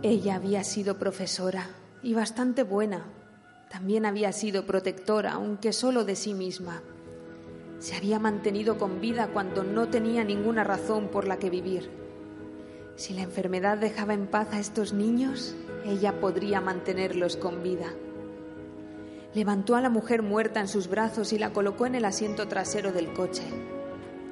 Ella 0.03 0.35
había 0.35 0.65
sido 0.65 0.99
profesora 0.99 1.69
y 2.03 2.13
bastante 2.15 2.65
buena. 2.65 3.05
También 3.71 4.05
había 4.05 4.33
sido 4.33 4.67
protectora, 4.67 5.33
aunque 5.35 5.73
solo 5.73 6.05
de 6.05 6.17
sí 6.17 6.35
misma. 6.35 6.83
Se 7.83 7.97
había 7.97 8.21
mantenido 8.21 8.79
con 8.79 9.01
vida 9.01 9.31
cuando 9.33 9.65
no 9.65 9.89
tenía 9.89 10.23
ninguna 10.23 10.63
razón 10.63 11.09
por 11.09 11.27
la 11.27 11.41
que 11.41 11.51
vivir. 11.51 11.91
Si 12.95 13.13
la 13.13 13.23
enfermedad 13.23 13.77
dejaba 13.77 14.15
en 14.15 14.29
paz 14.29 14.53
a 14.53 14.61
estos 14.61 14.93
niños, 14.93 15.57
ella 15.85 16.21
podría 16.21 16.61
mantenerlos 16.61 17.37
con 17.37 17.61
vida. 17.65 17.93
Levantó 19.35 19.75
a 19.75 19.81
la 19.81 19.91
mujer 19.91 20.23
muerta 20.23 20.61
en 20.61 20.69
sus 20.69 20.87
brazos 20.87 21.33
y 21.33 21.41
la 21.41 21.53
colocó 21.53 21.85
en 21.85 21.97
el 21.97 22.05
asiento 22.05 22.47
trasero 22.47 22.93
del 22.93 23.13
coche. 23.13 23.43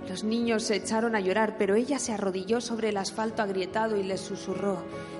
Los 0.09 0.23
niños 0.23 0.63
se 0.63 0.77
echaron 0.77 1.17
a 1.17 1.21
llorar, 1.21 1.57
pero 1.59 1.75
ella 1.75 1.99
se 1.99 2.13
arrodilló 2.13 2.61
sobre 2.61 2.91
el 2.91 2.99
asfalto 2.99 3.43
agrietado 3.43 3.97
y 3.97 4.05
les 4.05 4.21
susurró, 4.21 4.79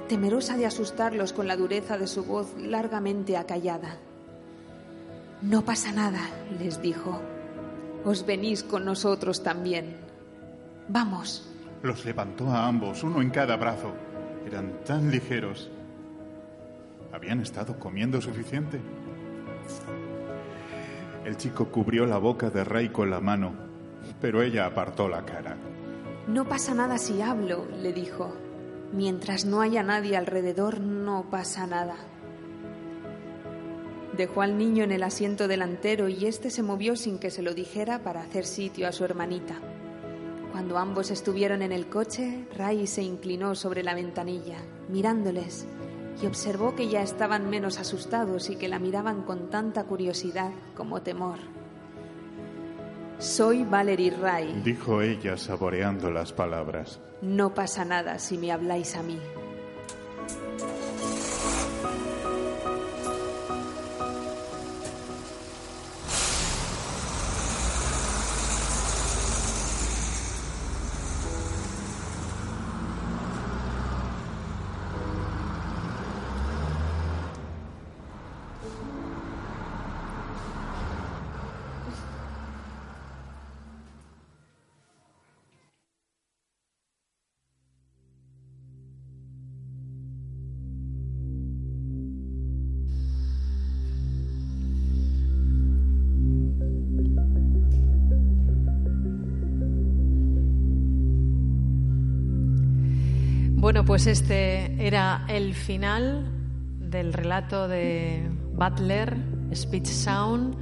temerosa 0.09 0.57
de 0.57 0.67
asustarlos 0.67 1.33
con 1.33 1.49
la 1.49 1.57
dureza 1.57 1.99
de 1.99 2.07
su 2.07 2.23
voz 2.23 2.57
largamente 2.57 3.37
acallada. 3.37 3.97
No 5.43 5.65
pasa 5.65 5.91
nada, 5.91 6.31
les 6.61 6.81
dijo. 6.81 7.21
Os 8.05 8.25
venís 8.25 8.63
con 8.63 8.85
nosotros 8.85 9.43
también. 9.43 9.97
Vamos. 10.89 11.47
Los 11.83 12.05
levantó 12.05 12.49
a 12.49 12.67
ambos, 12.67 13.03
uno 13.03 13.23
en 13.23 13.31
cada 13.31 13.57
brazo. 13.57 13.93
Eran 14.47 14.85
tan 14.85 15.11
ligeros. 15.11 15.71
¿Habían 17.13 17.41
estado 17.41 17.79
comiendo 17.79 18.21
suficiente? 18.21 18.81
El 21.25 21.37
chico 21.37 21.67
cubrió 21.67 22.07
la 22.07 22.19
boca 22.19 22.51
de 22.51 22.65
Ray 22.65 22.89
con 22.89 23.11
la 23.11 23.21
mano, 23.21 23.53
pero 24.21 24.43
ella 24.43 24.67
apartó 24.67 25.09
la 25.09 25.25
cara. 25.25 25.57
No 26.27 26.49
pasa 26.49 26.75
nada 26.75 26.99
si 26.99 27.21
hablo, 27.21 27.67
le 27.83 27.93
dijo. 27.93 28.35
Mientras 28.93 29.45
no 29.45 29.61
haya 29.61 29.83
nadie 29.83 30.17
alrededor, 30.17 30.81
no 30.81 31.27
pasa 31.31 31.67
nada. 31.67 31.97
Dejó 34.21 34.43
al 34.43 34.59
niño 34.59 34.85
en 34.85 34.93
el 34.93 35.03
asiento 35.03 35.49
delantero 35.49 36.11
y 36.11 36.27
éste 36.27 36.51
se 36.51 36.63
movió 36.63 36.95
sin 36.95 37.19
que 37.19 37.31
se 37.31 37.41
lo 37.41 37.55
dijera 37.55 38.01
para 38.01 38.21
hacer 38.21 38.45
sitio 38.45 38.87
a 38.87 38.93
su 38.93 39.03
hermanita. 39.03 39.55
Cuando 40.53 40.77
ambos 40.77 41.11
estuvieron 41.11 41.63
en 41.63 41.73
el 41.73 41.89
coche, 41.89 42.47
Ray 42.55 42.87
se 42.87 43.03
inclinó 43.03 43.55
sobre 43.55 43.83
la 43.83 43.95
ventanilla, 43.95 44.59
mirándoles, 44.91 45.67
y 46.23 46.27
observó 46.27 46.75
que 46.75 46.89
ya 46.89 47.01
estaban 47.01 47.49
menos 47.49 47.79
asustados 47.79 48.51
y 48.51 48.57
que 48.57 48.69
la 48.69 48.79
miraban 48.79 49.23
con 49.23 49.49
tanta 49.49 49.85
curiosidad 49.85 50.51
como 50.77 51.01
temor. 51.01 51.39
Soy 53.17 53.65
Valerie 53.65 54.11
Ray, 54.11 54.61
dijo 54.63 55.01
ella 55.01 55.39
saboreando 55.39 56.11
las 56.11 56.35
palabras. 56.35 57.01
No 57.23 57.55
pasa 57.55 57.87
nada 57.87 58.19
si 58.19 58.37
me 58.37 58.53
habláis 58.53 58.97
a 58.97 59.03
mí. 59.03 59.19
Pues 103.91 104.07
este 104.07 104.87
era 104.87 105.25
el 105.27 105.53
final 105.53 106.25
del 106.79 107.13
relato 107.13 107.67
de 107.67 108.25
Butler, 108.53 109.17
Speech 109.53 109.87
Sound, 109.87 110.55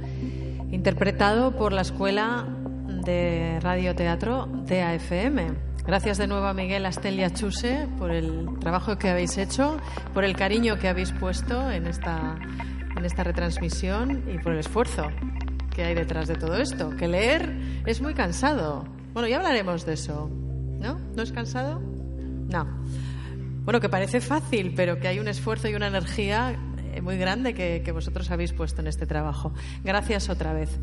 interpretado 0.73 1.55
por 1.55 1.71
la 1.71 1.81
Escuela 1.81 2.47
de 3.05 3.59
Radioteatro 3.61 4.47
de 4.65 4.81
AFM. 4.81 5.53
Gracias 5.85 6.17
de 6.17 6.25
nuevo 6.25 6.47
a 6.47 6.55
Miguel 6.55 6.87
Astelia 6.87 7.31
Chuse 7.31 7.87
por 7.99 8.09
el 8.09 8.57
trabajo 8.59 8.97
que 8.97 9.09
habéis 9.09 9.37
hecho, 9.37 9.77
por 10.15 10.23
el 10.23 10.35
cariño 10.35 10.79
que 10.79 10.87
habéis 10.87 11.11
puesto 11.11 11.69
en 11.69 11.85
esta, 11.85 12.35
en 12.97 13.05
esta 13.05 13.23
retransmisión 13.23 14.23
y 14.27 14.39
por 14.39 14.53
el 14.53 14.59
esfuerzo 14.61 15.03
que 15.69 15.83
hay 15.83 15.93
detrás 15.93 16.27
de 16.27 16.33
todo 16.33 16.57
esto. 16.57 16.95
Que 16.97 17.07
leer 17.07 17.55
es 17.85 18.01
muy 18.01 18.15
cansado. 18.15 18.85
Bueno, 19.13 19.27
ya 19.27 19.37
hablaremos 19.37 19.85
de 19.85 19.93
eso. 19.93 20.31
¿No? 20.79 20.97
¿No 21.15 21.21
es 21.21 21.31
cansado? 21.31 21.79
No. 22.49 22.65
Bueno, 23.69 23.81
que 23.81 23.89
parece 23.89 24.19
fácil, 24.19 24.73
pero 24.75 24.99
que 24.99 25.07
hay 25.07 25.19
un 25.19 25.27
esfuerzo 25.27 25.69
y 25.69 25.75
una 25.75 25.85
energía 25.85 26.57
eh, 26.91 27.01
muy 27.01 27.19
grande 27.19 27.53
que, 27.53 27.91
vosotros 27.91 28.31
habéis 28.31 28.51
puesto 28.51 28.81
en 28.81 28.87
este 28.87 29.05
trabajo. 29.05 29.53
Gracias 29.83 30.27
otra 30.27 30.53
vez. 30.53 30.79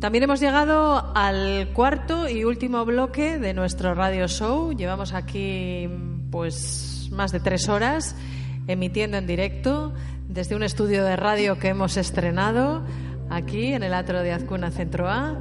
También 0.00 0.24
hemos 0.24 0.40
llegado 0.40 1.12
al 1.14 1.68
cuarto 1.74 2.30
y 2.30 2.44
último 2.44 2.82
bloque 2.86 3.38
de 3.38 3.52
nuestro 3.52 3.92
radio 3.92 4.26
show. 4.26 4.72
Llevamos 4.72 5.12
aquí 5.12 5.86
pues 6.30 7.10
más 7.12 7.30
de 7.30 7.40
tres 7.40 7.68
horas 7.68 8.16
emitiendo 8.68 9.18
en 9.18 9.26
directo 9.26 9.92
desde 10.30 10.56
un 10.56 10.62
estudio 10.62 11.04
de 11.04 11.16
radio 11.16 11.58
que 11.58 11.68
hemos 11.68 11.98
estrenado 11.98 12.86
aquí 13.28 13.74
en 13.74 13.82
el 13.82 13.92
atro 13.92 14.22
de 14.22 14.32
Azcuna 14.32 14.70
Centro 14.70 15.10
A. 15.10 15.38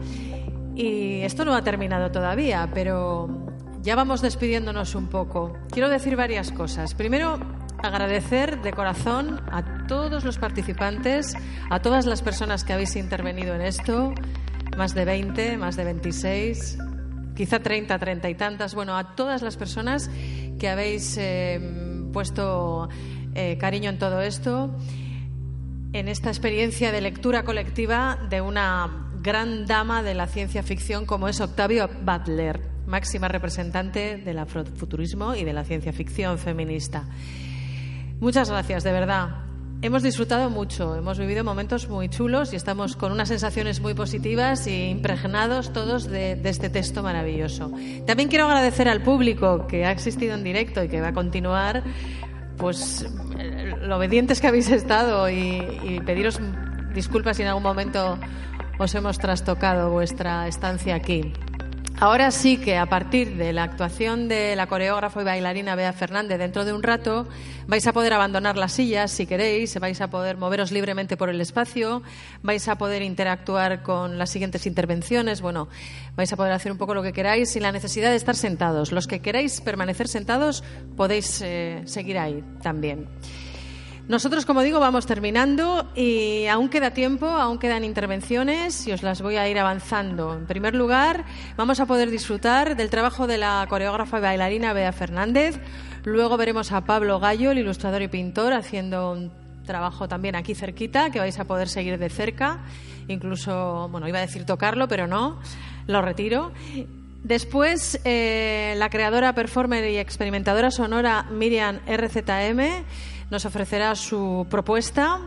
Y 0.76 1.22
esto 1.22 1.46
no 1.46 1.56
ha 1.56 1.64
terminado 1.64 2.12
todavía, 2.12 2.70
pero 2.74 3.51
ya 3.82 3.96
vamos 3.96 4.22
despidiéndonos 4.22 4.96
un 4.96 5.08
poco. 5.08 5.58
Quiero 5.72 5.90
decir 5.90 6.16
varias 6.16 6.52
cosas. 6.52 6.94
Primero, 6.94 7.40
agradecer 7.82 8.62
de 8.62 8.74
corazón 8.74 9.42
a 9.52 9.88
todos 9.88 10.24
los 10.24 10.38
participantes, 10.38 11.36
a 11.70 11.80
todas 11.82 12.06
las 12.06 12.22
personas 12.22 12.64
que 12.64 12.74
habéis 12.74 12.96
intervenido 12.96 13.56
en 13.56 13.62
esto, 13.62 14.14
más 14.78 14.94
de 14.94 15.06
20, 15.06 15.58
más 15.58 15.76
de 15.78 15.86
26, 15.86 16.78
quizá 17.36 17.60
30, 17.60 17.98
30 17.98 18.30
y 18.30 18.36
tantas, 18.36 18.76
bueno, 18.76 18.96
a 18.96 19.16
todas 19.16 19.42
las 19.42 19.58
personas 19.58 20.12
que 20.60 20.70
habéis 20.70 21.18
eh, 21.18 21.60
puesto 22.14 22.88
eh, 23.34 23.58
cariño 23.58 23.90
en 23.90 23.98
todo 23.98 24.22
esto, 24.22 24.76
en 25.94 26.08
esta 26.08 26.30
experiencia 26.30 26.92
de 26.92 27.02
lectura 27.02 27.44
colectiva 27.44 28.20
de 28.30 28.42
una 28.42 29.10
gran 29.22 29.66
dama 29.66 30.04
de 30.04 30.14
la 30.14 30.28
ciencia 30.28 30.62
ficción 30.62 31.06
como 31.06 31.28
es 31.28 31.42
Octavio 31.42 31.90
Butler 32.04 32.71
máxima 32.88 33.28
representante 33.28 34.18
del 34.18 34.40
afrofuturismo 34.40 35.36
y 35.36 35.44
de 35.44 35.54
la 35.54 35.64
ciencia 35.64 35.94
ficción 35.94 36.38
feminista. 36.38 37.06
Muchas 38.20 38.50
gracias, 38.50 38.84
de 38.84 38.92
verdad. 38.92 39.30
hemos 39.82 40.04
disfrutado 40.04 40.52
mucho, 40.52 40.96
hemos 40.96 41.18
vivido 41.18 41.44
momentos 41.44 41.90
muy 41.90 42.08
chulos 42.08 42.54
y 42.54 42.56
estamos 42.56 42.96
con 42.96 43.12
unas 43.12 43.30
sensaciones 43.30 43.82
muy 43.82 43.96
positivas 43.96 44.68
e 44.68 44.90
impregnados 44.90 45.74
todos 45.74 46.08
de, 46.08 46.40
este 46.44 46.70
texto 46.70 47.02
maravilloso. 47.02 47.72
También 48.06 48.30
quiero 48.30 48.46
agradecer 48.46 48.88
al 48.88 49.02
público 49.02 49.66
que 49.68 49.86
ha 49.86 49.92
existido 49.92 50.36
en 50.36 50.44
directo 50.44 50.84
y 50.84 50.88
que 50.88 51.02
va 51.02 51.08
a 51.08 51.14
continuar, 51.14 51.84
pues 52.58 53.08
lo 53.82 53.98
obedientes 53.98 54.40
que 54.40 54.48
habéis 54.48 54.70
estado 54.70 55.28
y 55.30 56.00
pediros 56.06 56.40
disculpas 56.94 57.38
si 57.38 57.44
en 57.44 57.50
algún 57.50 57.64
momento 57.64 58.20
os 58.78 58.96
hemos 58.96 59.18
trastocado 59.18 59.92
vuestra 59.92 60.48
estancia 60.48 60.96
aquí. 60.96 61.34
Ahora 62.02 62.32
sí 62.32 62.58
que 62.58 62.78
a 62.78 62.88
partir 62.88 63.38
de 63.38 63.54
la 63.54 63.62
actuación 63.62 64.28
de 64.28 64.56
la 64.56 64.66
coreógrafa 64.66 65.22
y 65.22 65.24
bailarina 65.24 65.76
Bea 65.76 65.94
Fernández 65.94 66.40
dentro 66.40 66.66
de 66.66 66.74
un 66.74 66.82
rato 66.82 67.28
vais 67.68 67.86
a 67.86 67.94
poder 67.94 68.12
abandonar 68.14 68.58
las 68.58 68.72
sillas 68.72 69.12
si 69.12 69.28
queréis, 69.28 69.80
vais 69.80 70.02
a 70.02 70.10
poder 70.10 70.36
moveros 70.36 70.72
libremente 70.72 71.16
por 71.16 71.30
el 71.30 71.40
espacio, 71.40 72.02
vais 72.42 72.68
a 72.68 72.80
poder 72.80 73.04
interactuar 73.04 73.84
con 73.84 74.18
las 74.18 74.32
siguientes 74.32 74.66
intervenciones, 74.66 75.42
bueno, 75.42 75.68
vais 76.16 76.34
a 76.34 76.36
poder 76.36 76.54
hacer 76.54 76.72
un 76.72 76.80
poco 76.80 76.96
lo 76.96 77.04
que 77.04 77.14
queráis 77.14 77.52
sin 77.52 77.62
la 77.62 77.72
necesidad 77.72 78.10
de 78.10 78.16
estar 78.16 78.36
sentados. 78.36 78.92
Los 78.92 79.06
que 79.06 79.20
queráis 79.20 79.62
permanecer 79.62 80.08
sentados 80.08 80.64
podéis 80.98 81.40
eh, 81.44 81.84
seguir 81.86 82.18
ahí 82.18 82.44
también. 82.64 83.10
Nosotros, 84.08 84.46
como 84.46 84.62
digo, 84.62 84.80
vamos 84.80 85.06
terminando 85.06 85.90
y 85.96 86.48
aún 86.48 86.70
queda 86.70 86.92
tiempo, 86.92 87.28
aún 87.28 87.60
quedan 87.60 87.84
intervenciones 87.84 88.86
y 88.88 88.92
os 88.92 89.04
las 89.04 89.22
voy 89.22 89.38
a 89.38 89.48
ir 89.48 89.58
avanzando. 89.58 90.34
En 90.34 90.48
primer 90.48 90.76
lugar, 90.76 91.24
vamos 91.56 91.80
a 91.80 91.86
poder 91.86 92.10
disfrutar 92.10 92.76
del 92.76 92.90
trabajo 92.90 93.28
de 93.28 93.38
la 93.38 93.66
coreógrafa 93.70 94.18
y 94.18 94.22
bailarina 94.22 94.74
Bea 94.74 94.92
Fernández. 94.92 95.60
Luego 96.04 96.36
veremos 96.36 96.72
a 96.72 96.82
Pablo 96.82 97.20
Gallo, 97.20 97.52
el 97.52 97.60
ilustrador 97.60 98.02
y 98.02 98.08
pintor, 98.08 98.54
haciendo 98.54 99.12
un 99.12 99.32
trabajo 99.66 100.08
también 100.08 100.36
aquí 100.36 100.56
cerquita 100.56 101.12
que 101.12 101.20
vais 101.20 101.40
a 101.40 101.46
poder 101.46 101.70
seguir 101.70 101.98
de 101.98 102.10
cerca. 102.10 102.66
Incluso, 103.08 103.88
bueno, 103.90 104.08
iba 104.08 104.18
a 104.18 104.22
decir 104.22 104.46
tocarlo, 104.46 104.88
pero 104.88 105.08
no, 105.08 105.40
lo 105.88 106.02
retiro. 106.02 106.52
Después, 107.24 108.02
eh, 108.04 108.74
la 108.78 108.90
creadora, 108.90 109.34
performer 109.34 109.88
y 109.90 109.98
experimentadora 109.98 110.72
sonora 110.72 111.28
Miriam 111.30 111.80
RZM 111.88 112.84
nos 113.32 113.46
ofrecerá 113.46 113.96
su 113.96 114.46
propuesta. 114.50 115.22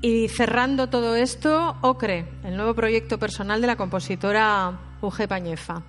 Y 0.00 0.28
cerrando 0.28 0.88
todo 0.88 1.14
esto, 1.14 1.76
OCRE, 1.80 2.26
el 2.44 2.56
nuevo 2.56 2.74
proyecto 2.74 3.18
personal 3.18 3.60
de 3.60 3.68
la 3.68 3.76
compositora 3.76 4.78
UG 5.00 5.28
Pañefa. 5.28 5.82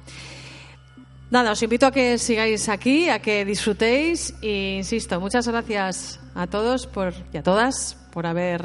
Nada, 1.31 1.51
os 1.51 1.63
invito 1.63 1.85
a 1.87 1.91
que 1.91 2.17
sigáis 2.17 2.69
aquí, 2.69 3.09
a 3.09 3.19
que 3.19 3.43
disfrutéis 3.43 4.35
e 4.41 4.77
insisto, 4.77 5.19
muchas 5.19 5.47
gracias 5.47 6.21
a 6.33 6.47
todos 6.47 6.87
por, 6.87 7.13
y 7.33 7.37
a 7.37 7.43
todas 7.43 7.97
por, 8.13 8.25
haber, 8.25 8.63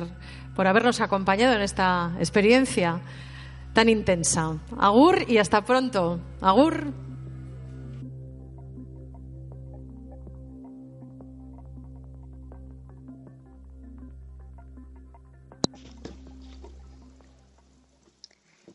por 0.55 0.69
habernos 0.69 1.01
acompañado 1.01 1.55
en 1.55 1.63
esta 1.63 2.13
experiencia 2.21 3.01
tan 3.73 3.89
intensa. 3.89 4.55
Agur 4.79 5.25
y 5.27 5.39
hasta 5.39 5.65
pronto. 5.65 6.21
Agur. 6.41 7.10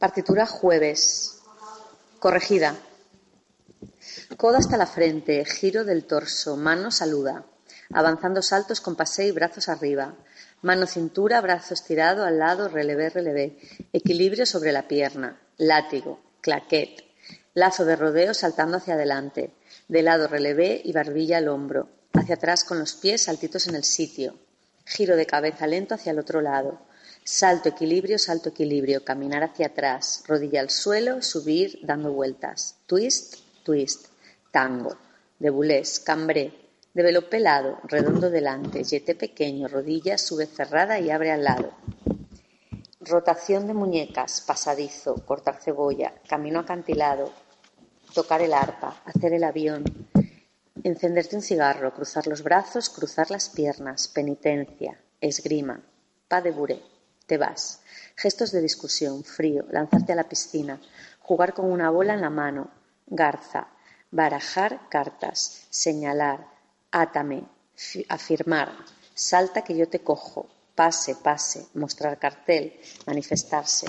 Partitura 0.06 0.46
jueves. 0.46 1.42
Corregida. 2.20 2.76
Coda 4.38 4.60
hasta 4.60 4.78
la 4.78 4.86
frente, 4.86 5.44
giro 5.46 5.84
del 5.84 6.06
torso, 6.06 6.56
mano 6.58 6.92
saluda. 6.92 7.44
Avanzando 7.92 8.44
saltos 8.44 8.82
con 8.82 8.96
paseo 8.96 9.28
y 9.28 9.32
brazos 9.32 9.68
arriba. 9.68 10.14
Mano 10.62 10.86
cintura, 10.86 11.42
brazo 11.42 11.74
estirado 11.74 12.24
al 12.24 12.38
lado, 12.38 12.70
relevé, 12.70 13.10
relevé. 13.10 13.58
Equilibrio 13.94 14.46
sobre 14.46 14.72
la 14.72 14.88
pierna. 14.88 15.42
Látigo. 15.58 16.20
Claquet. 16.40 17.04
Lazo 17.56 17.84
de 17.84 17.96
rodeo 17.96 18.36
saltando 18.36 18.78
hacia 18.78 18.94
adelante. 18.94 19.56
De 19.88 20.04
lado 20.04 20.28
relevé 20.28 20.84
y 20.86 20.92
barbilla 20.92 21.40
al 21.40 21.48
hombro. 21.48 21.90
Hacia 22.14 22.36
atrás 22.36 22.64
con 22.64 22.78
los 22.78 22.94
pies 22.94 23.24
saltitos 23.24 23.66
en 23.66 23.74
el 23.74 23.84
sitio. 23.84 24.38
Giro 24.86 25.16
de 25.16 25.26
cabeza 25.26 25.66
lento 25.66 25.96
hacia 25.96 26.12
el 26.12 26.20
otro 26.20 26.42
lado. 26.42 26.80
Salto, 27.28 27.70
equilibrio, 27.70 28.20
salto, 28.20 28.50
equilibrio, 28.50 29.04
caminar 29.04 29.42
hacia 29.42 29.66
atrás, 29.66 30.24
rodilla 30.28 30.60
al 30.60 30.70
suelo, 30.70 31.24
subir 31.24 31.80
dando 31.82 32.14
vueltas. 32.14 32.76
Twist, 32.86 33.38
twist. 33.64 34.10
Tango. 34.52 34.96
De 35.40 35.50
bulés, 35.50 36.00
cambré. 36.00 36.54
De 36.94 37.02
velo 37.02 37.28
pelado, 37.28 37.80
redondo 37.86 38.30
delante, 38.30 38.84
yete 38.84 39.16
pequeño, 39.16 39.68
rodilla, 39.68 40.20
sube 40.20 40.46
cerrada 40.46 41.00
y 41.00 41.10
abre 41.10 41.32
al 41.32 41.44
lado. 41.44 41.72
Rotación 43.00 43.66
de 43.66 43.74
muñecas, 43.74 44.42
pasadizo, 44.42 45.16
cortar 45.26 45.60
cebolla, 45.60 46.14
camino 46.30 46.60
acantilado, 46.60 47.34
tocar 48.14 48.44
el 48.44 48.54
arpa, 48.54 49.02
hacer 49.04 49.34
el 49.34 49.46
avión, 49.46 49.84
encenderte 50.84 51.36
un 51.36 51.42
cigarro, 51.42 51.92
cruzar 51.92 52.28
los 52.28 52.44
brazos, 52.44 52.92
cruzar 52.92 53.32
las 53.32 53.50
piernas, 53.50 54.08
penitencia, 54.08 55.02
esgrima, 55.20 55.82
pa 56.28 56.42
de 56.42 56.52
buré. 56.52 56.95
Te 57.26 57.38
vas. 57.38 57.82
Gestos 58.16 58.52
de 58.52 58.62
discusión, 58.62 59.24
frío, 59.24 59.66
lanzarte 59.72 60.14
a 60.14 60.16
la 60.16 60.30
piscina, 60.30 60.80
jugar 61.20 61.54
con 61.54 61.72
una 61.72 61.90
bola 61.90 62.14
en 62.14 62.22
la 62.22 62.30
mano, 62.30 62.70
garza, 63.08 63.68
barajar 64.12 64.88
cartas, 64.90 65.66
señalar, 65.70 66.48
átame, 66.92 67.44
afirmar, 68.10 68.72
salta 69.14 69.64
que 69.64 69.76
yo 69.76 69.90
te 69.90 70.00
cojo, 70.00 70.48
pase, 70.76 71.16
pase, 71.16 71.68
mostrar 71.74 72.20
cartel, 72.20 72.80
manifestarse, 73.06 73.88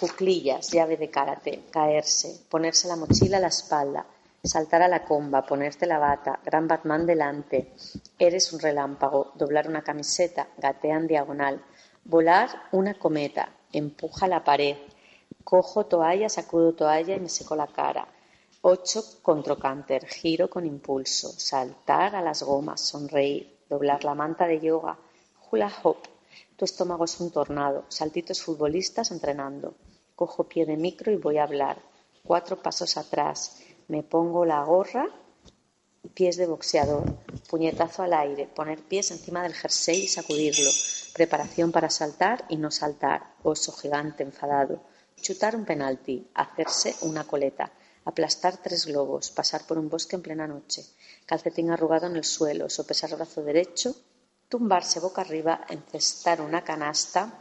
cuclillas, 0.00 0.70
llave 0.70 0.96
de 0.96 1.10
karate, 1.10 1.64
caerse, 1.70 2.40
ponerse 2.48 2.88
la 2.88 2.96
mochila 2.96 3.36
a 3.36 3.40
la 3.40 3.48
espalda, 3.48 4.06
saltar 4.42 4.82
a 4.82 4.88
la 4.88 5.04
comba, 5.04 5.44
ponerte 5.44 5.86
la 5.86 5.98
bata, 5.98 6.40
gran 6.44 6.66
Batman 6.66 7.04
delante, 7.04 7.74
eres 8.18 8.52
un 8.52 8.60
relámpago, 8.60 9.32
doblar 9.34 9.68
una 9.68 9.82
camiseta, 9.82 10.48
gatea 10.56 10.96
en 10.96 11.06
diagonal, 11.06 11.62
Volar 12.08 12.48
una 12.72 12.94
cometa, 12.94 13.54
empuja 13.70 14.26
la 14.28 14.42
pared, 14.42 14.78
cojo 15.44 15.84
toalla, 15.84 16.30
sacudo 16.30 16.72
toalla 16.72 17.14
y 17.14 17.20
me 17.20 17.28
seco 17.28 17.54
la 17.54 17.66
cara. 17.66 18.08
Ocho 18.62 19.04
controcanter, 19.20 20.06
giro 20.06 20.48
con 20.48 20.64
impulso, 20.64 21.28
saltar 21.28 22.16
a 22.16 22.22
las 22.22 22.42
gomas, 22.42 22.80
sonreír, 22.80 23.58
doblar 23.68 24.04
la 24.04 24.14
manta 24.14 24.46
de 24.46 24.58
yoga, 24.58 24.96
hula 25.50 25.70
hop. 25.82 25.98
Tu 26.56 26.64
estómago 26.64 27.04
es 27.04 27.20
un 27.20 27.30
tornado, 27.30 27.84
saltitos 27.88 28.40
futbolistas 28.40 29.10
entrenando. 29.10 29.74
Cojo 30.16 30.44
pie 30.44 30.64
de 30.64 30.78
micro 30.78 31.12
y 31.12 31.16
voy 31.16 31.36
a 31.36 31.42
hablar. 31.42 31.76
Cuatro 32.24 32.62
pasos 32.62 32.96
atrás, 32.96 33.60
me 33.86 34.02
pongo 34.02 34.46
la 34.46 34.64
gorra, 34.64 35.10
pies 36.14 36.38
de 36.38 36.46
boxeador, 36.46 37.04
puñetazo 37.50 38.02
al 38.02 38.14
aire, 38.14 38.46
poner 38.46 38.80
pies 38.80 39.10
encima 39.10 39.42
del 39.42 39.52
jersey 39.52 40.04
y 40.04 40.08
sacudirlo 40.08 40.70
preparación 41.18 41.72
para 41.72 41.90
saltar 41.90 42.44
y 42.48 42.56
no 42.56 42.70
saltar, 42.70 43.34
oso 43.42 43.72
gigante 43.72 44.22
enfadado, 44.22 44.84
chutar 45.20 45.56
un 45.56 45.64
penalti, 45.64 46.30
hacerse 46.32 46.94
una 47.00 47.24
coleta, 47.24 47.72
aplastar 48.04 48.58
tres 48.58 48.86
globos, 48.86 49.32
pasar 49.32 49.66
por 49.66 49.78
un 49.78 49.88
bosque 49.88 50.14
en 50.14 50.22
plena 50.22 50.46
noche, 50.46 50.86
calcetín 51.26 51.72
arrugado 51.72 52.06
en 52.06 52.14
el 52.14 52.22
suelo, 52.22 52.70
sopesar 52.70 53.16
brazo 53.16 53.42
derecho, 53.42 53.96
tumbarse 54.48 55.00
boca 55.00 55.22
arriba, 55.22 55.66
encestar 55.68 56.40
una 56.40 56.62
canasta, 56.62 57.34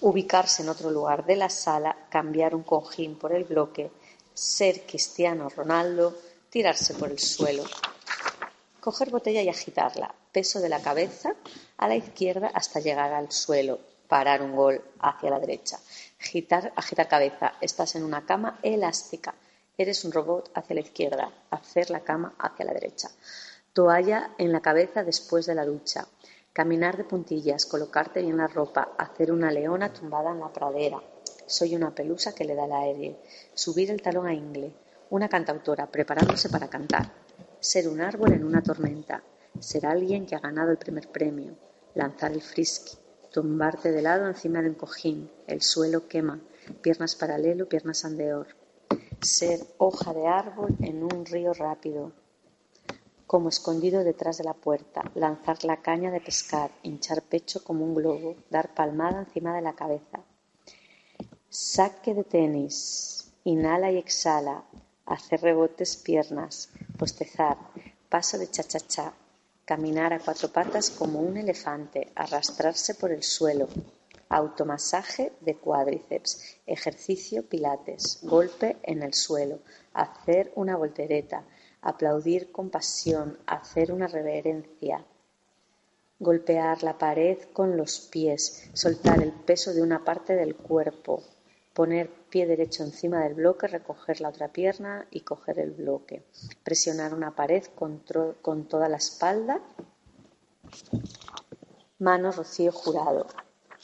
ubicarse 0.00 0.62
en 0.62 0.70
otro 0.70 0.90
lugar 0.90 1.26
de 1.26 1.36
la 1.36 1.50
sala, 1.50 2.08
cambiar 2.08 2.54
un 2.54 2.62
cojín 2.62 3.18
por 3.18 3.34
el 3.34 3.44
bloque, 3.44 3.92
ser 4.32 4.86
Cristiano 4.86 5.50
Ronaldo, 5.50 6.16
tirarse 6.48 6.94
por 6.94 7.10
el 7.10 7.18
suelo, 7.18 7.64
coger 8.80 9.10
botella 9.10 9.42
y 9.42 9.50
agitarla, 9.50 10.14
peso 10.32 10.60
de 10.60 10.68
la 10.68 10.80
cabeza 10.80 11.34
a 11.76 11.88
la 11.88 11.96
izquierda 11.96 12.50
hasta 12.54 12.80
llegar 12.80 13.12
al 13.12 13.32
suelo, 13.32 13.80
parar 14.08 14.42
un 14.42 14.56
gol 14.56 14.82
hacia 14.98 15.30
la 15.30 15.40
derecha, 15.40 15.78
agitar, 16.20 16.72
agitar 16.76 17.08
cabeza, 17.08 17.52
estás 17.60 17.94
en 17.94 18.04
una 18.04 18.26
cama 18.26 18.58
elástica, 18.62 19.34
eres 19.78 20.04
un 20.04 20.12
robot 20.12 20.50
hacia 20.54 20.74
la 20.74 20.80
izquierda, 20.80 21.32
hacer 21.50 21.90
la 21.90 22.00
cama 22.00 22.34
hacia 22.38 22.66
la 22.66 22.74
derecha, 22.74 23.08
toalla 23.72 24.30
en 24.36 24.52
la 24.52 24.60
cabeza 24.60 25.04
después 25.04 25.46
de 25.46 25.54
la 25.54 25.64
ducha, 25.64 26.06
caminar 26.52 26.96
de 26.96 27.04
puntillas, 27.04 27.66
colocarte 27.66 28.20
bien 28.20 28.36
la 28.36 28.48
ropa, 28.48 28.92
hacer 28.98 29.30
una 29.30 29.50
leona 29.52 29.92
tumbada 29.92 30.32
en 30.32 30.40
la 30.40 30.52
pradera, 30.52 31.00
soy 31.46 31.76
una 31.76 31.94
pelusa 31.94 32.34
que 32.34 32.44
le 32.44 32.54
da 32.54 32.64
el 32.64 32.72
aire, 32.72 33.16
subir 33.54 33.90
el 33.90 34.02
talón 34.02 34.26
a 34.26 34.34
ingle, 34.34 34.72
una 35.10 35.28
cantautora 35.28 35.86
preparándose 35.86 36.48
para 36.48 36.68
cantar, 36.68 37.12
ser 37.60 37.88
un 37.88 38.00
árbol 38.00 38.32
en 38.32 38.44
una 38.44 38.62
tormenta, 38.62 39.22
ser 39.58 39.86
alguien 39.86 40.26
que 40.26 40.34
ha 40.34 40.40
ganado 40.40 40.70
el 40.70 40.78
primer 40.78 41.08
premio, 41.08 41.56
lanzar 41.94 42.32
el 42.32 42.42
frisky, 42.42 42.96
tumbarte 43.30 43.92
de 43.92 44.02
lado 44.02 44.26
encima 44.26 44.62
de 44.62 44.68
un 44.68 44.74
cojín, 44.74 45.30
el 45.46 45.62
suelo 45.62 46.08
quema, 46.08 46.40
piernas 46.82 47.14
paralelo, 47.14 47.68
piernas 47.68 48.04
andeor, 48.04 48.48
ser 49.20 49.60
hoja 49.78 50.12
de 50.14 50.26
árbol 50.26 50.76
en 50.80 51.02
un 51.02 51.26
río 51.26 51.52
rápido, 51.52 52.12
como 53.26 53.48
escondido 53.48 54.02
detrás 54.02 54.38
de 54.38 54.44
la 54.44 54.54
puerta, 54.54 55.02
lanzar 55.14 55.62
la 55.64 55.82
caña 55.82 56.10
de 56.10 56.20
pescar, 56.20 56.72
hinchar 56.82 57.22
pecho 57.22 57.62
como 57.62 57.84
un 57.84 57.94
globo, 57.94 58.34
dar 58.50 58.74
palmada 58.74 59.20
encima 59.20 59.54
de 59.54 59.62
la 59.62 59.74
cabeza. 59.74 60.20
Saque 61.48 62.14
de 62.14 62.24
tenis, 62.24 63.32
inhala 63.44 63.92
y 63.92 63.98
exhala, 63.98 64.64
hacer 65.06 65.42
rebotes 65.42 65.96
piernas, 65.96 66.70
postezar, 66.98 67.56
paso 68.08 68.38
de 68.38 68.50
cha-cha-cha, 68.50 69.12
caminar 69.70 70.12
a 70.12 70.18
cuatro 70.18 70.48
patas 70.48 70.90
como 70.90 71.20
un 71.20 71.36
elefante, 71.36 72.10
arrastrarse 72.16 72.96
por 72.96 73.12
el 73.12 73.22
suelo, 73.22 73.68
automasaje 74.28 75.30
de 75.42 75.58
cuádriceps, 75.58 76.56
ejercicio 76.66 77.48
pilates, 77.48 78.18
golpe 78.22 78.78
en 78.82 79.04
el 79.04 79.14
suelo, 79.14 79.60
hacer 79.92 80.50
una 80.56 80.76
voltereta, 80.76 81.44
aplaudir 81.82 82.50
con 82.50 82.68
pasión, 82.68 83.38
hacer 83.46 83.92
una 83.92 84.08
reverencia, 84.08 85.06
golpear 86.18 86.82
la 86.82 86.98
pared 86.98 87.38
con 87.52 87.76
los 87.76 88.00
pies, 88.10 88.70
soltar 88.72 89.22
el 89.22 89.30
peso 89.30 89.72
de 89.72 89.82
una 89.82 90.04
parte 90.04 90.34
del 90.34 90.56
cuerpo, 90.56 91.22
poner 91.80 92.10
pie 92.28 92.44
derecho 92.44 92.82
encima 92.82 93.22
del 93.22 93.32
bloque, 93.32 93.66
recoger 93.66 94.20
la 94.20 94.28
otra 94.28 94.48
pierna 94.48 95.06
y 95.10 95.20
coger 95.20 95.58
el 95.58 95.70
bloque, 95.70 96.24
presionar 96.62 97.14
una 97.14 97.34
pared 97.34 97.64
con, 97.74 98.02
toda 98.68 98.86
la 98.86 98.98
espalda, 98.98 99.62
mano 101.98 102.32
rocío 102.32 102.70
jurado, 102.70 103.26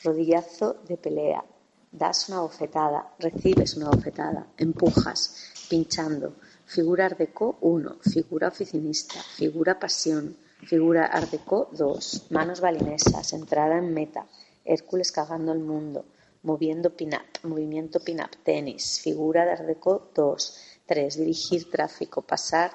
rodillazo 0.04 0.74
de 0.86 0.98
pelea, 0.98 1.42
das 1.90 2.28
una 2.28 2.40
bofetada, 2.40 3.14
recibes 3.18 3.78
una 3.78 3.88
bofetada, 3.88 4.46
empujas, 4.58 5.54
pinchando, 5.70 6.34
Figura 6.66 7.06
Art 7.06 7.18
1, 7.62 7.96
figura 8.02 8.48
oficinista, 8.48 9.22
figura 9.22 9.78
pasión, 9.78 10.36
figura 10.66 11.06
Art 11.06 11.32
2, 11.32 12.26
manos 12.28 12.60
balinesas, 12.60 13.32
entrada 13.32 13.78
en 13.78 13.94
meta, 13.94 14.26
Hércules 14.66 15.12
cagando 15.12 15.52
el 15.52 15.60
mundo, 15.60 16.04
moviendo 16.46 16.94
pin-up, 16.94 17.42
movimiento 17.42 17.98
pin-up, 17.98 18.30
tenis, 18.44 19.00
figura 19.02 19.44
de 19.44 19.50
Art 19.50 19.66
2, 20.14 20.56
3, 20.86 21.16
dirigir 21.18 21.68
tráfico, 21.68 22.22
pasar 22.22 22.70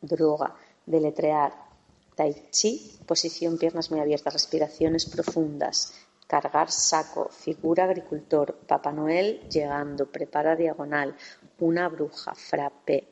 droga, 0.00 0.56
deletrear, 0.84 1.52
tai 2.16 2.50
chi, 2.50 2.98
posición 3.06 3.58
piernas 3.58 3.92
muy 3.92 4.00
abiertas, 4.00 4.34
respiraciones 4.34 5.06
profundas, 5.06 5.94
cargar 6.26 6.70
saco, 6.72 7.28
figura 7.30 7.84
agricultor, 7.84 8.58
Papá 8.66 8.90
Noel 8.90 9.48
llegando, 9.48 10.10
prepara 10.10 10.56
diagonal, 10.56 11.14
una 11.60 11.88
bruja, 11.88 12.34
frappé, 12.34 13.06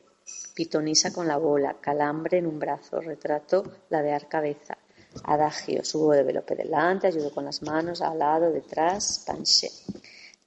pitonisa 0.53 1.13
con 1.13 1.25
la 1.25 1.37
bola, 1.37 1.77
calambre 1.79 2.39
en 2.39 2.47
un 2.47 2.59
brazo, 2.59 2.99
retrato, 2.99 3.63
ladear 3.89 4.27
cabeza, 4.27 4.77
adagio, 5.23 5.83
subo 5.83 6.13
de 6.13 6.23
velope 6.23 6.55
delante, 6.55 7.07
ayudo 7.07 7.31
con 7.31 7.45
las 7.45 7.61
manos, 7.61 8.01
al 8.01 8.19
lado, 8.19 8.51
detrás, 8.51 9.23
panché. 9.25 9.69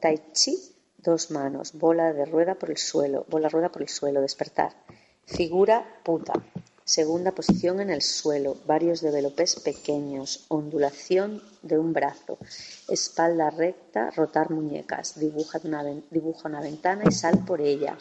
Tai 0.00 0.20
chi, 0.32 0.56
dos 0.98 1.30
manos, 1.30 1.72
bola 1.72 2.12
de 2.12 2.24
rueda 2.24 2.54
por 2.54 2.70
el 2.70 2.78
suelo, 2.78 3.24
bola 3.28 3.48
rueda 3.48 3.70
por 3.70 3.82
el 3.82 3.88
suelo, 3.88 4.20
despertar. 4.20 4.72
Figura 5.26 5.84
puta, 6.02 6.34
segunda 6.84 7.32
posición 7.32 7.80
en 7.80 7.90
el 7.90 8.02
suelo, 8.02 8.56
varios 8.66 9.00
developes 9.00 9.56
pequeños, 9.60 10.44
ondulación 10.48 11.42
de 11.62 11.78
un 11.78 11.92
brazo, 11.92 12.38
espalda 12.88 13.50
recta, 13.50 14.10
rotar 14.10 14.50
muñecas, 14.50 15.18
dibuja 15.18 15.60
una, 15.64 15.84
dibuja 16.10 16.48
una 16.48 16.60
ventana 16.60 17.04
y 17.08 17.12
sal 17.12 17.44
por 17.44 17.60
ella. 17.60 17.96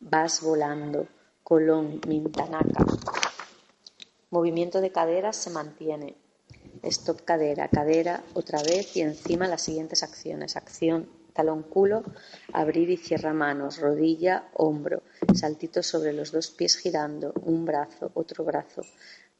Vas 0.00 0.42
volando, 0.42 1.06
Colón, 1.42 2.00
Mintanaka. 2.06 2.84
Movimiento 4.30 4.80
de 4.80 4.92
caderas 4.92 5.36
se 5.36 5.50
mantiene. 5.50 6.16
Stop 6.82 7.24
cadera, 7.24 7.68
cadera 7.68 8.22
otra 8.34 8.62
vez 8.62 8.96
y 8.96 9.00
encima 9.00 9.48
las 9.48 9.62
siguientes 9.62 10.02
acciones. 10.02 10.56
Acción 10.56 11.08
talón 11.36 11.62
culo, 11.62 12.02
abrir 12.52 12.88
y 12.90 12.96
cierra 12.96 13.32
manos, 13.34 13.78
rodilla, 13.78 14.48
hombro, 14.54 15.02
saltitos 15.34 15.86
sobre 15.86 16.14
los 16.14 16.32
dos 16.32 16.50
pies 16.50 16.76
girando, 16.76 17.34
un 17.42 17.66
brazo, 17.66 18.10
otro 18.14 18.42
brazo, 18.42 18.82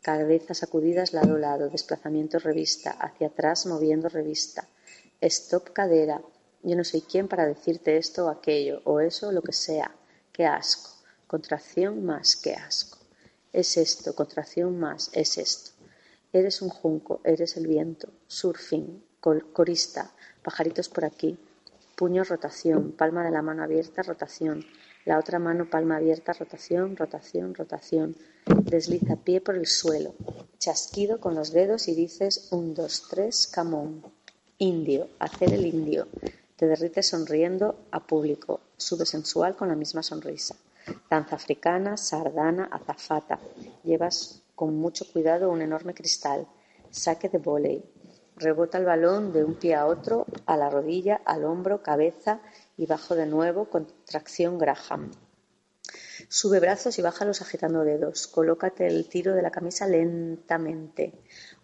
cabeza 0.02 0.52
sacudidas 0.52 1.14
lado 1.14 1.36
a 1.36 1.38
lado, 1.38 1.70
desplazamiento 1.70 2.38
revista, 2.38 2.90
hacia 2.90 3.28
atrás 3.28 3.66
moviendo 3.66 4.08
revista, 4.10 4.68
stop 5.20 5.72
cadera, 5.72 6.20
yo 6.62 6.76
no 6.76 6.84
soy 6.84 7.00
quien 7.00 7.28
para 7.28 7.46
decirte 7.46 7.96
esto 7.96 8.26
o 8.26 8.28
aquello, 8.28 8.82
o 8.84 9.00
eso 9.00 9.28
o 9.28 9.32
lo 9.32 9.40
que 9.42 9.52
sea, 9.52 9.90
qué 10.32 10.44
asco, 10.44 10.90
contracción 11.26 12.04
más, 12.04 12.36
qué 12.36 12.54
asco, 12.54 12.95
es 13.56 13.76
esto, 13.78 14.14
contracción 14.14 14.78
más, 14.78 15.10
es 15.14 15.38
esto, 15.38 15.70
eres 16.32 16.60
un 16.60 16.68
junco, 16.68 17.20
eres 17.24 17.56
el 17.56 17.66
viento, 17.66 18.08
surfing, 18.28 19.02
corista, 19.52 20.12
pajaritos 20.42 20.88
por 20.90 21.06
aquí, 21.06 21.38
puño, 21.96 22.22
rotación, 22.22 22.92
palma 22.92 23.24
de 23.24 23.30
la 23.30 23.40
mano 23.40 23.62
abierta, 23.62 24.02
rotación, 24.02 24.64
la 25.06 25.18
otra 25.18 25.38
mano 25.38 25.70
palma 25.70 25.96
abierta, 25.96 26.32
rotación, 26.32 26.96
rotación, 26.96 27.54
rotación. 27.54 28.16
Desliza 28.64 29.14
pie 29.14 29.40
por 29.40 29.54
el 29.54 29.66
suelo. 29.66 30.14
Chasquido 30.58 31.20
con 31.20 31.36
los 31.36 31.52
dedos 31.52 31.86
y 31.86 31.94
dices 31.94 32.48
un, 32.50 32.74
dos, 32.74 33.04
tres, 33.08 33.46
camón. 33.46 34.02
Indio, 34.58 35.08
hacer 35.20 35.54
el 35.54 35.64
indio. 35.64 36.08
Te 36.56 36.66
derrites 36.66 37.06
sonriendo 37.08 37.78
a 37.92 38.04
público. 38.04 38.60
Sube 38.76 39.06
sensual 39.06 39.54
con 39.54 39.68
la 39.68 39.76
misma 39.76 40.02
sonrisa. 40.02 40.56
Danza 41.10 41.36
africana, 41.36 41.96
sardana, 41.96 42.68
azafata. 42.70 43.38
Llevas 43.82 44.42
con 44.54 44.76
mucho 44.76 45.04
cuidado 45.12 45.50
un 45.50 45.62
enorme 45.62 45.94
cristal. 45.94 46.46
Saque 46.90 47.28
de 47.28 47.38
volei. 47.38 47.84
Rebota 48.36 48.78
el 48.78 48.84
balón 48.84 49.32
de 49.32 49.44
un 49.44 49.54
pie 49.54 49.74
a 49.74 49.86
otro, 49.86 50.26
a 50.44 50.56
la 50.56 50.68
rodilla, 50.68 51.20
al 51.24 51.44
hombro, 51.44 51.82
cabeza 51.82 52.40
y 52.76 52.86
bajo 52.86 53.14
de 53.14 53.26
nuevo, 53.26 53.70
contracción 53.70 54.58
Graham. 54.58 55.10
Sube 56.28 56.60
brazos 56.60 56.98
y 56.98 57.02
bájalos 57.02 57.42
agitando 57.42 57.84
dedos. 57.84 58.26
Colócate 58.26 58.86
el 58.86 59.08
tiro 59.08 59.34
de 59.34 59.42
la 59.42 59.50
camisa 59.50 59.86
lentamente. 59.86 61.12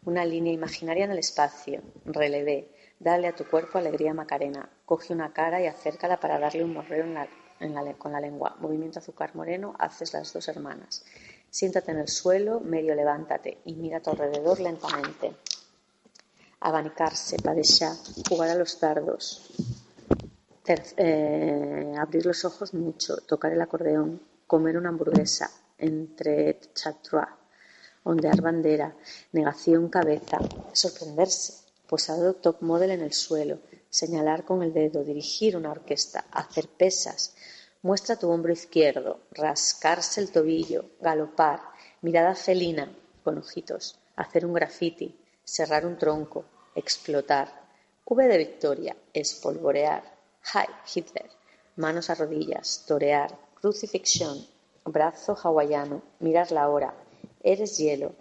Una 0.04 0.24
línea 0.24 0.52
imaginaria 0.52 1.04
en 1.04 1.10
el 1.10 1.18
espacio. 1.18 1.82
Relevé. 2.04 2.70
Dale 2.98 3.28
a 3.28 3.34
tu 3.34 3.44
cuerpo 3.44 3.78
alegría 3.78 4.14
Macarena. 4.14 4.70
Coge 4.84 5.12
una 5.12 5.32
cara 5.32 5.60
y 5.60 5.66
acércala 5.66 6.20
para 6.20 6.38
darle 6.38 6.64
un 6.64 6.74
morreo 6.74 7.04
con 7.98 8.12
la 8.12 8.20
lengua. 8.20 8.56
Movimiento 8.60 8.98
azúcar 8.98 9.34
moreno, 9.34 9.74
haces 9.78 10.12
las 10.12 10.32
dos 10.32 10.48
hermanas. 10.48 11.04
Siéntate 11.48 11.92
en 11.92 11.98
el 11.98 12.08
suelo, 12.08 12.60
medio 12.60 12.94
levántate 12.94 13.58
y 13.64 13.74
mira 13.74 13.98
a 13.98 14.00
tu 14.00 14.10
alrededor 14.10 14.58
lentamente. 14.60 15.32
Abanicarse, 16.60 17.36
padechar, 17.42 17.96
jugar 18.28 18.50
a 18.50 18.54
los 18.54 18.80
dardos. 18.80 19.52
Eh, 20.96 21.94
abrir 21.98 22.24
los 22.24 22.44
ojos 22.44 22.72
mucho, 22.72 23.16
tocar 23.26 23.52
el 23.52 23.60
acordeón, 23.60 24.22
comer 24.46 24.76
una 24.76 24.90
hamburguesa, 24.90 25.50
entre 25.78 26.60
chatrois, 26.72 27.28
ondear 28.04 28.40
bandera, 28.40 28.94
negación 29.32 29.88
cabeza, 29.88 30.38
sorprenderse, 30.72 31.64
posado 31.86 32.34
top 32.34 32.62
model 32.62 32.92
en 32.92 33.02
el 33.02 33.12
suelo, 33.12 33.58
señalar 33.92 34.46
con 34.46 34.62
el 34.62 34.72
dedo, 34.72 35.04
dirigir 35.04 35.54
una 35.54 35.70
orquesta, 35.70 36.24
hacer 36.32 36.66
pesas, 36.66 37.34
muestra 37.82 38.16
tu 38.16 38.30
hombro 38.30 38.50
izquierdo, 38.50 39.20
rascarse 39.32 40.22
el 40.22 40.32
tobillo, 40.32 40.86
galopar, 40.98 41.60
mirada 42.00 42.34
felina, 42.34 42.90
con 43.22 43.36
ojitos, 43.36 43.98
hacer 44.16 44.46
un 44.46 44.54
graffiti, 44.54 45.14
cerrar 45.44 45.84
un 45.84 45.98
tronco, 45.98 46.46
explotar, 46.74 47.68
V 48.06 48.26
de 48.26 48.38
victoria, 48.38 48.96
espolvorear, 49.12 50.02
Hi 50.54 50.66
Hitler, 50.92 51.30
manos 51.76 52.08
a 52.08 52.14
rodillas, 52.14 52.84
torear, 52.88 53.38
crucifixión, 53.60 54.46
brazo 54.86 55.36
hawaiano, 55.36 56.02
mirar 56.18 56.50
la 56.50 56.70
hora, 56.70 56.94
eres 57.42 57.76
hielo, 57.76 58.14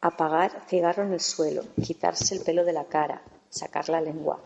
apagar 0.00 0.64
cigarro 0.66 1.02
en 1.02 1.12
el 1.12 1.20
suelo, 1.20 1.62
quitarse 1.82 2.34
el 2.34 2.42
pelo 2.42 2.64
de 2.64 2.72
la 2.72 2.86
cara, 2.86 3.22
sacar 3.50 3.88
la 3.88 4.00
lengua, 4.00 4.40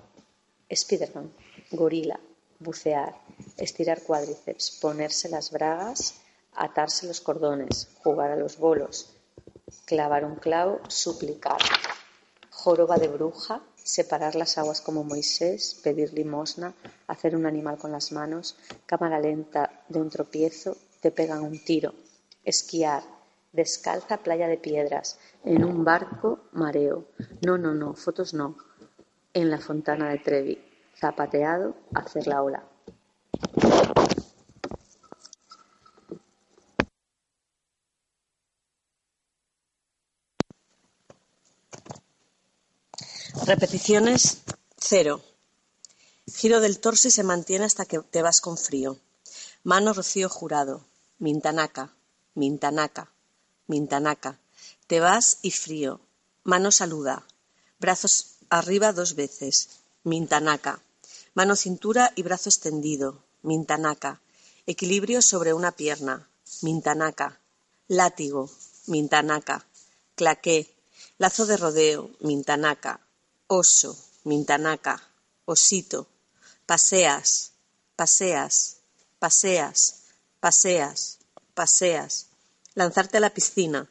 Spiderman, 0.75 1.31
gorila, 1.71 2.19
bucear, 2.59 3.15
estirar 3.57 4.03
cuádriceps, 4.03 4.79
ponerse 4.81 5.29
las 5.29 5.51
bragas, 5.51 6.15
atarse 6.55 7.07
los 7.07 7.21
cordones, 7.21 7.89
jugar 8.03 8.31
a 8.31 8.37
los 8.37 8.57
bolos, 8.59 9.15
clavar 9.85 10.25
un 10.25 10.37
clavo, 10.37 10.81
suplicar, 10.89 11.61
joroba 12.51 12.97
de 12.97 13.09
bruja, 13.09 13.63
separar 13.77 14.35
las 14.35 14.59
aguas 14.59 14.81
como 14.81 15.05
Moisés, 15.05 15.81
pedir 15.83 16.13
limosna, 16.13 16.75
hacer 17.07 17.35
un 17.35 17.47
animal 17.47 17.79
con 17.79 17.93
las 17.93 18.13
manos, 18.13 18.57
cámara 18.87 19.19
lenta 19.21 19.83
de 19.89 20.01
un 20.01 20.09
tropiezo, 20.09 20.77
te 21.01 21.11
pegan 21.11 21.43
un 21.43 21.63
tiro, 21.65 21.93
esquiar, 22.45 23.03
descalza 23.53 24.19
playa 24.19 24.47
de 24.47 24.57
piedras, 24.57 25.19
en 25.45 25.65
un 25.65 25.85
barco 25.85 26.41
mareo, 26.53 27.05
no, 27.45 27.59
no, 27.59 27.75
no, 27.75 27.95
fotos 27.95 28.33
no, 28.33 28.57
en 29.35 29.51
la 29.51 29.59
Fontana 29.59 30.11
de 30.11 30.19
Trevi, 30.19 30.59
zapateado 30.99 31.75
hacer 31.95 32.27
la 32.27 32.43
ola. 32.43 32.65
Repeticiones 43.47 44.43
cero. 44.77 45.23
Giro 46.27 46.61
del 46.61 46.79
torso 46.79 47.09
y 47.09 47.11
se 47.11 47.25
mantiene 47.25 47.65
hasta 47.65 47.87
que 47.87 47.99
te 47.99 48.23
vas 48.23 48.41
con 48.41 48.57
frío. 48.57 48.99
Mano 49.65 49.93
Rocío 49.93 50.29
Jurado. 50.29 50.85
Mintanaca, 51.19 51.95
Mintanaca, 52.35 53.13
Mintanaca. 53.67 54.39
Te 54.87 55.01
vas 55.01 55.39
y 55.43 55.51
frío. 55.51 56.01
Mano 56.43 56.73
saluda. 56.73 57.25
Brazos 57.79 58.32
arriba 58.53 58.93
dos 58.93 59.15
veces. 59.15 59.81
Mintanaca. 60.05 60.83
Mano 61.33 61.57
cintura 61.57 62.13
y 62.15 62.23
brazo 62.23 62.51
extendido. 62.51 63.25
Mintanaca. 63.43 64.21
Equilibrio 64.67 65.23
sobre 65.23 65.55
una 65.55 65.73
pierna. 65.73 66.29
Mintanaca. 66.61 67.41
Látigo. 67.89 68.51
Mintanaca. 68.89 69.65
Claqué. 70.17 70.71
Lazo 71.17 71.47
de 71.47 71.57
rodeo. 71.57 72.11
Mintanaca. 72.21 73.01
Oso. 73.47 73.97
Mintanaca. 74.25 75.03
Osito. 75.47 76.07
Paseas. 76.67 77.53
Paseas. 77.97 78.77
Paseas. 79.19 80.03
Paseas. 80.41 81.19
Paseas. 81.55 82.27
Lanzarte 82.75 83.17
a 83.17 83.21
la 83.21 83.33
piscina. 83.33 83.89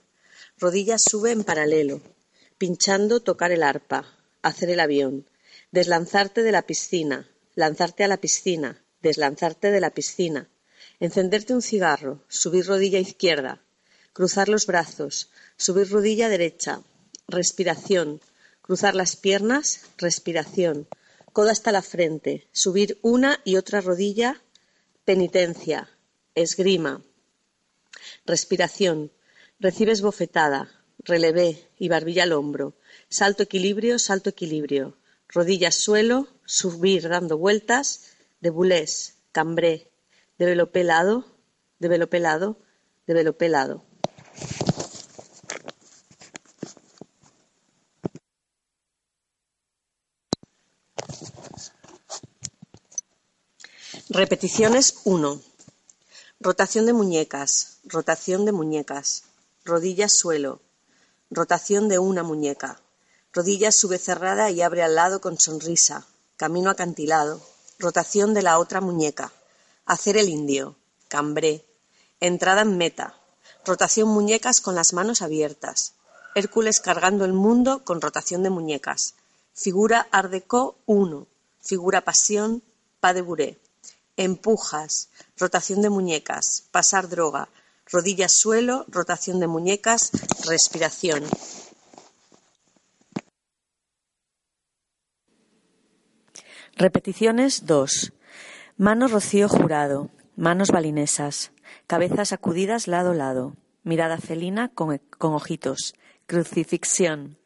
Rodillas 0.59 1.01
sube 1.09 1.31
en 1.31 1.43
paralelo. 1.43 1.99
Pinchando 2.59 3.21
tocar 3.21 3.51
el 3.51 3.63
arpa. 3.63 4.20
Hacer 4.41 4.69
el 4.69 4.79
avión. 4.79 5.29
Deslanzarte 5.71 6.43
de 6.43 6.51
la 6.51 6.63
piscina. 6.63 7.29
Lanzarte 7.55 8.03
a 8.03 8.07
la 8.07 8.17
piscina. 8.17 8.83
Deslanzarte 9.01 9.71
de 9.71 9.81
la 9.81 9.91
piscina. 9.91 10.49
Encenderte 10.99 11.53
un 11.53 11.61
cigarro. 11.61 12.23
Subir 12.27 12.65
rodilla 12.65 12.99
izquierda. 12.99 13.61
Cruzar 14.13 14.49
los 14.49 14.65
brazos. 14.65 15.29
Subir 15.57 15.89
rodilla 15.89 16.29
derecha. 16.29 16.81
Respiración. 17.27 18.21
Cruzar 18.61 18.95
las 18.95 19.15
piernas. 19.15 19.81
Respiración. 19.97 20.87
Coda 21.33 21.51
hasta 21.51 21.71
la 21.71 21.81
frente. 21.81 22.47
Subir 22.51 22.99
una 23.01 23.39
y 23.43 23.55
otra 23.55 23.81
rodilla. 23.81 24.41
Penitencia. 25.05 25.89
Esgrima. 26.35 27.01
Respiración. 28.25 29.11
Recibes 29.59 30.01
bofetada, 30.01 30.71
relevé 31.03 31.69
y 31.77 31.87
barbilla 31.87 32.23
al 32.23 32.33
hombro. 32.33 32.73
Salto 33.11 33.43
equilibrio, 33.43 33.99
salto 33.99 34.29
equilibrio. 34.29 34.97
Rodillas 35.27 35.75
suelo, 35.75 36.27
subir 36.45 37.09
dando 37.09 37.37
vueltas. 37.37 37.85
De 38.39 38.49
bulés, 38.49 39.17
cambré. 39.31 39.91
De 40.39 40.45
velo 40.45 40.71
pelado, 40.71 41.25
de 41.77 41.87
velo 41.89 42.09
pelado, 42.09 42.57
de 43.05 43.13
velo 43.13 43.37
pelado. 43.37 43.83
Repeticiones 54.09 54.95
1. 55.03 55.41
Rotación 56.39 56.85
de 56.85 56.93
muñecas, 56.93 57.79
rotación 57.83 58.45
de 58.45 58.51
muñecas 58.51 59.25
rodillas 59.63 60.13
suelo, 60.13 60.61
rotación 61.29 61.87
de 61.87 61.99
una 61.99 62.23
muñeca, 62.23 62.80
rodillas 63.33 63.75
sube 63.77 63.97
cerrada 63.97 64.49
y 64.51 64.61
abre 64.61 64.83
al 64.83 64.95
lado 64.95 65.21
con 65.21 65.37
sonrisa, 65.39 66.05
camino 66.37 66.69
acantilado, 66.69 67.41
rotación 67.79 68.33
de 68.33 68.41
la 68.41 68.59
otra 68.59 68.81
muñeca, 68.81 69.31
hacer 69.85 70.17
el 70.17 70.29
indio, 70.29 70.75
cambré, 71.07 71.65
entrada 72.19 72.61
en 72.61 72.77
meta, 72.77 73.15
rotación 73.65 74.09
muñecas 74.09 74.61
con 74.61 74.75
las 74.75 74.93
manos 74.93 75.21
abiertas, 75.21 75.93
Hércules 76.33 76.79
cargando 76.79 77.25
el 77.25 77.33
mundo 77.33 77.83
con 77.83 77.99
rotación 77.99 78.41
de 78.43 78.49
muñecas, 78.49 79.15
figura 79.53 80.07
Ardeco 80.11 80.77
1, 80.85 81.27
figura 81.59 82.01
pasión, 82.01 82.63
pa 83.01 83.13
de 83.13 83.57
empujas, 84.15 85.09
rotación 85.37 85.81
de 85.81 85.89
muñecas, 85.89 86.63
pasar 86.71 87.09
droga, 87.09 87.49
rodillas 87.91 88.33
suelo, 88.33 88.85
rotación 88.87 89.39
de 89.39 89.47
muñecas, 89.47 90.11
respiración. 90.45 91.23
Repeticiones 96.81 97.67
2. 97.67 98.11
Manos 98.75 99.11
rocío 99.11 99.47
jurado, 99.47 100.09
manos 100.35 100.71
balinesas, 100.71 101.51
cabezas 101.85 102.29
sacudidas 102.29 102.87
lado 102.87 103.11
a 103.11 103.13
lado, 103.13 103.55
mirada 103.83 104.17
felina 104.17 104.67
con, 104.69 104.99
con 105.19 105.33
ojitos, 105.35 105.93
crucifixión, 106.25 107.37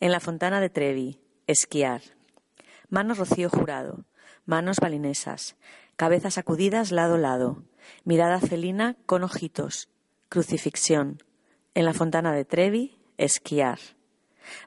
en 0.00 0.10
la 0.10 0.18
fontana 0.18 0.60
de 0.60 0.70
Trevi, 0.70 1.20
esquiar. 1.46 2.02
Manos 2.88 3.18
rocío 3.18 3.48
jurado, 3.48 4.06
manos 4.44 4.78
balinesas, 4.80 5.54
cabezas 5.94 6.34
sacudidas 6.34 6.90
lado 6.90 7.14
a 7.14 7.18
lado, 7.18 7.62
mirada 8.02 8.40
felina 8.40 8.96
con 9.06 9.22
ojitos, 9.22 9.88
crucifixión, 10.28 11.22
en 11.74 11.84
la 11.84 11.94
fontana 11.94 12.32
de 12.32 12.44
Trevi, 12.44 12.98
esquiar, 13.18 13.78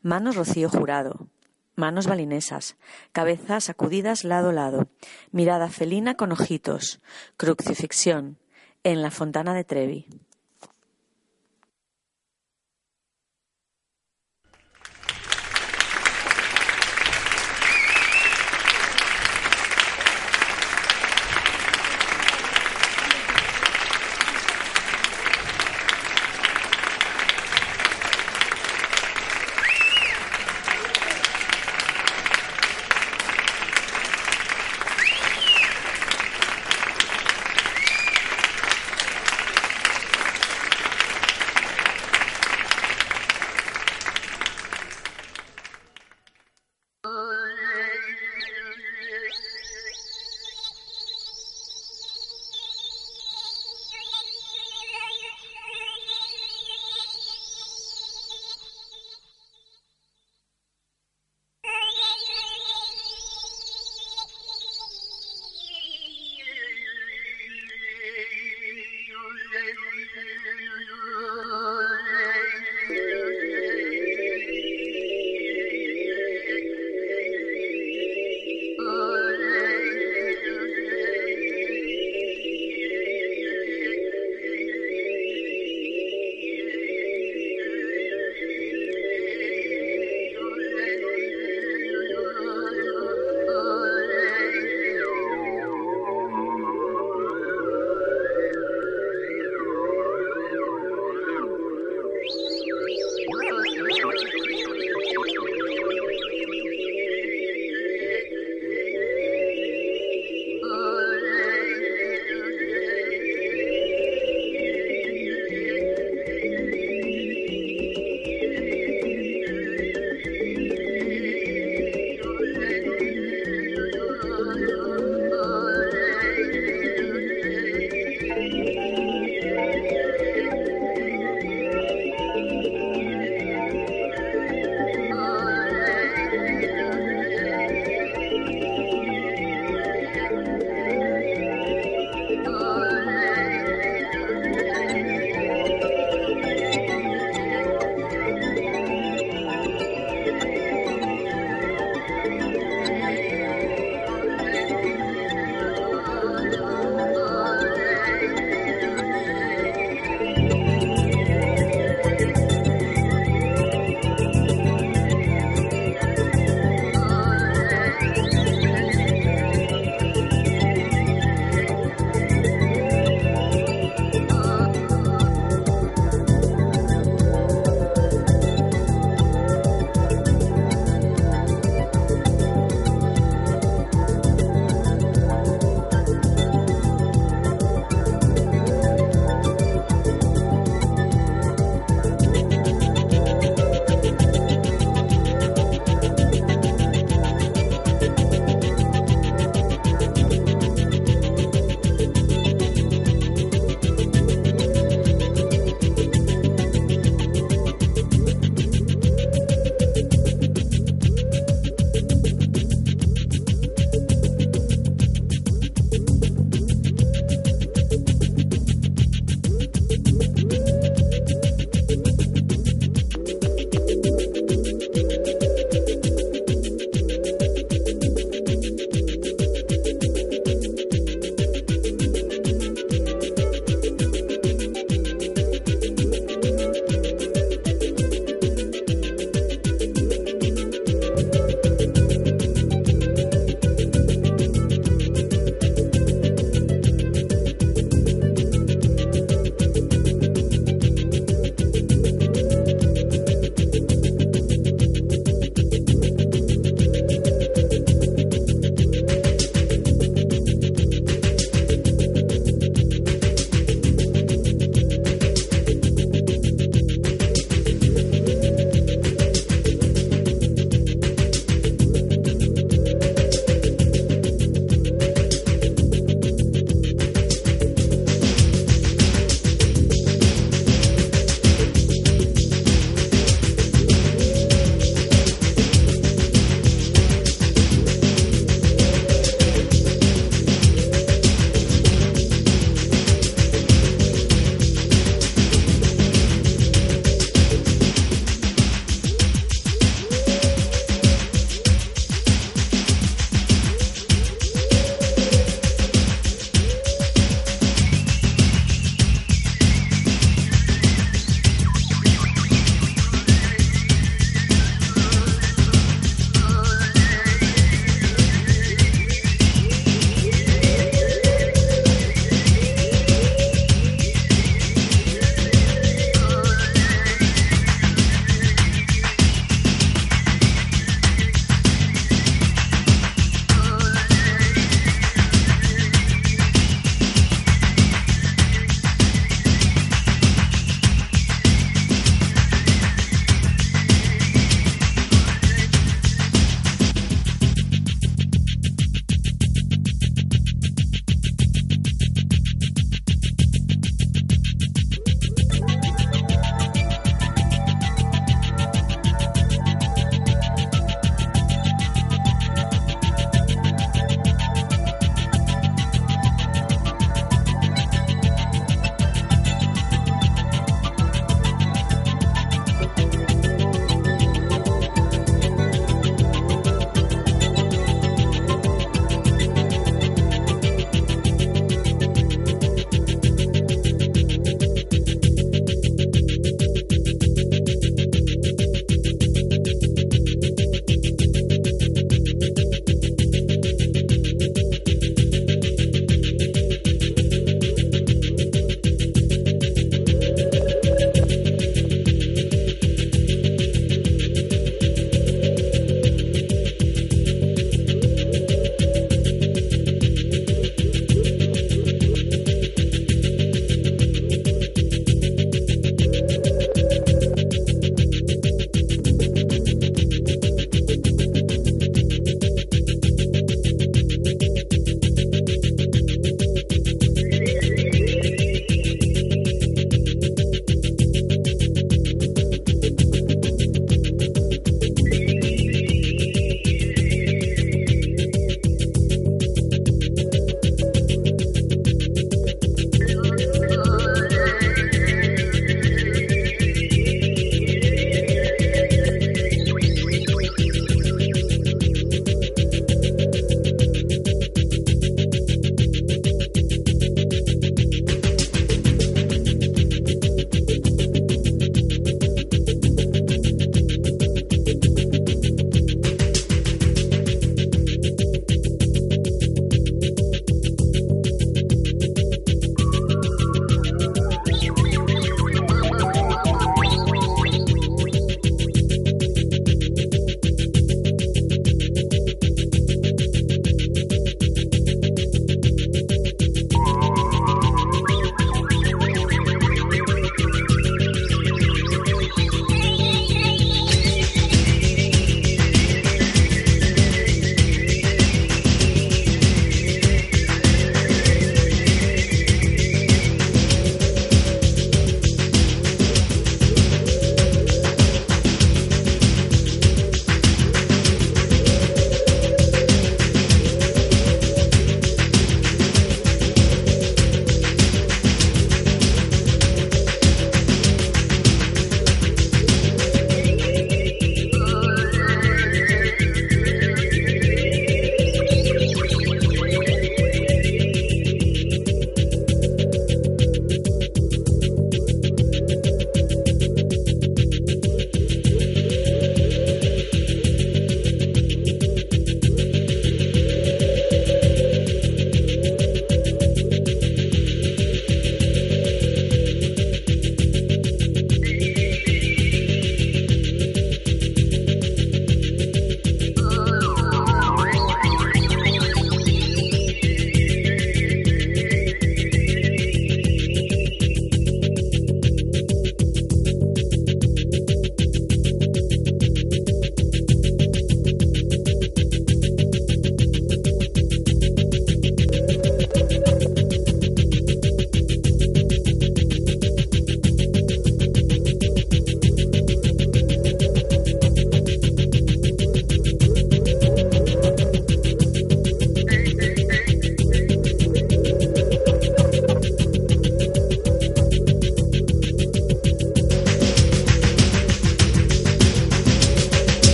manos 0.00 0.36
rocío 0.36 0.68
jurado, 0.68 1.26
manos 1.74 2.06
balinesas, 2.06 2.76
cabezas 3.12 3.64
sacudidas 3.64 4.24
lado 4.24 4.50
a 4.50 4.52
lado, 4.52 4.88
mirada 5.30 5.68
felina 5.68 6.14
con 6.14 6.32
ojitos, 6.32 7.00
crucifixión, 7.36 8.38
en 8.84 9.02
la 9.02 9.10
fontana 9.10 9.54
de 9.54 9.64
Trevi. 9.64 10.06